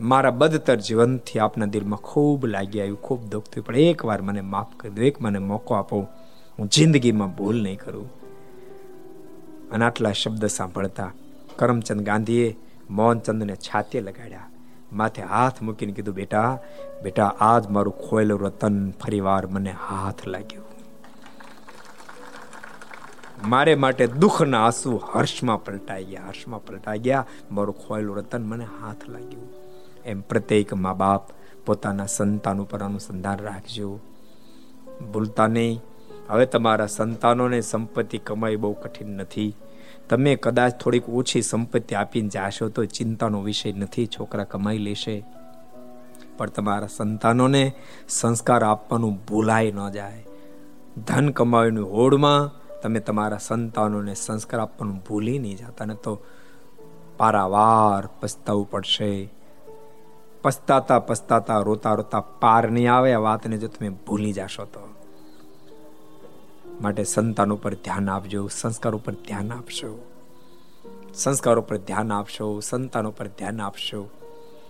[0.00, 4.40] મારા બદતર જીવનથી આપના દિલમાં ખૂબ લાગી આવ્યું, ખૂબ દુઃખ થયું, પણ એક વાર મને
[4.40, 6.06] માફ કરી દો, એક મને મોકો આપો.
[6.58, 8.08] હું જિંદગીમાં ભૂલ નહીં કરું.
[9.70, 11.12] અને આટલા શબ્દ સાંભળતા
[11.56, 12.48] કરમચંદ ગાંધીએ
[12.90, 14.50] મોહનચંદને છાતે લગાડ્યા.
[14.92, 16.58] માથે હાથ મૂકીને કીધું, બેટા
[17.02, 20.64] બેટા, આજ મારું ખોયેલું રતન ફરીવાર મને હાથ લાગ્યું.
[23.48, 27.26] મારે માટે દુઃખના આંસુ હર્ષમાં પલટાઈ ગયા, હર્ષમાં પલટાઈ ગયા.
[27.50, 29.48] મારું ખોયેલું રતન મને હાથ લાગ્યું.
[30.04, 31.30] એમ પ્રત્યેક મા બાપ
[31.66, 34.00] પોતાના સંતાન ઉપર અનુસંધાન રાખજો.
[35.12, 35.82] ભૂલતા નહીં.
[36.28, 39.56] હવે તમારા સંતાનોને સંપત્તિ કમાઈ બહુ કઠિન નથી.
[40.08, 45.24] તમે કદાચ થોડીક ઓછી સંપત્તિ આપીને જાશો તો ચિંતાનો વિષય નથી, છોકરા કમાઈ લેશે.
[46.36, 47.72] પણ તમારા સંતાનોને
[48.08, 50.26] સંસ્કાર આપવાનું ભૂલાય ન જાય.
[51.06, 52.50] ધન કમાવીની હોડમાં
[52.80, 56.22] તમે તમારા સંતાનોને સંસ્કાર આપવાનું ભૂલી નહીં જતા ને તો
[57.16, 59.32] પારાવાર પસ્તાવું પડશે.
[60.42, 64.95] પસ્તાતા પસ્તાતા રોતા રોતા પાર નહીં આવે આ વાતને જો તમે ભૂલી જશો તો.
[66.80, 70.06] માટે સંતાન ઉપર ધ્યાન આપજો, સંસ્કાર ઉપર ધ્યાન આપશો.
[71.14, 74.10] સંસ્કાર ઉપર ધ્યાન આપશો, સંતાન ઉપર ધ્યાન આપશો.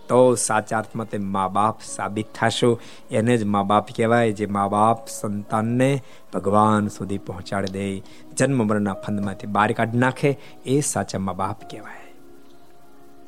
[0.07, 2.79] તો સાચા અર્થમાં તે મા બાપ સાબિત થશો.
[3.11, 6.01] એને જ મા બાપ કહેવાય, જે મા બાપ સંતાનને
[6.33, 8.03] ભગવાન સુધી પહોંચાડી દે.
[8.37, 12.13] જન્મ મરણના ફંદમાંથી બહાર કાઢી નાખે, એ સાચા મા બાપ કહેવાય.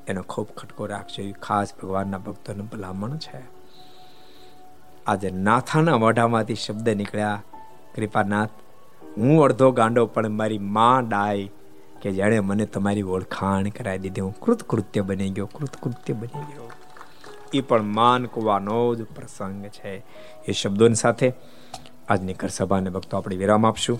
[0.07, 1.23] એનો ખૂબ ખટકો રાખજો.
[1.23, 3.41] એ ખાસ ભગવાનના ભક્તોનું ભલામણ છે.
[5.07, 7.43] આજે નાથાના મોઢામાંથી શબ્દ નીકળ્યા.
[7.95, 8.49] કૃપાનાથ
[9.17, 11.49] હું અડધો ગાંડો, પણ મારી માં ડાય
[12.01, 14.21] કે જાણે મને તમારી ઓળખાણ કરાવી દીધી.
[14.21, 16.71] હું કૃતકૃત્ય બની ગયો, કૃતકૃત્ય બની ગયો.
[17.53, 20.03] એ પણ માન કુવાનો જ પ્રસંગ છે.
[20.47, 21.33] એ શબ્દોની સાથે
[22.09, 23.99] આજની ઘર સભાને ભક્તો આપણે વિરામ આપશું.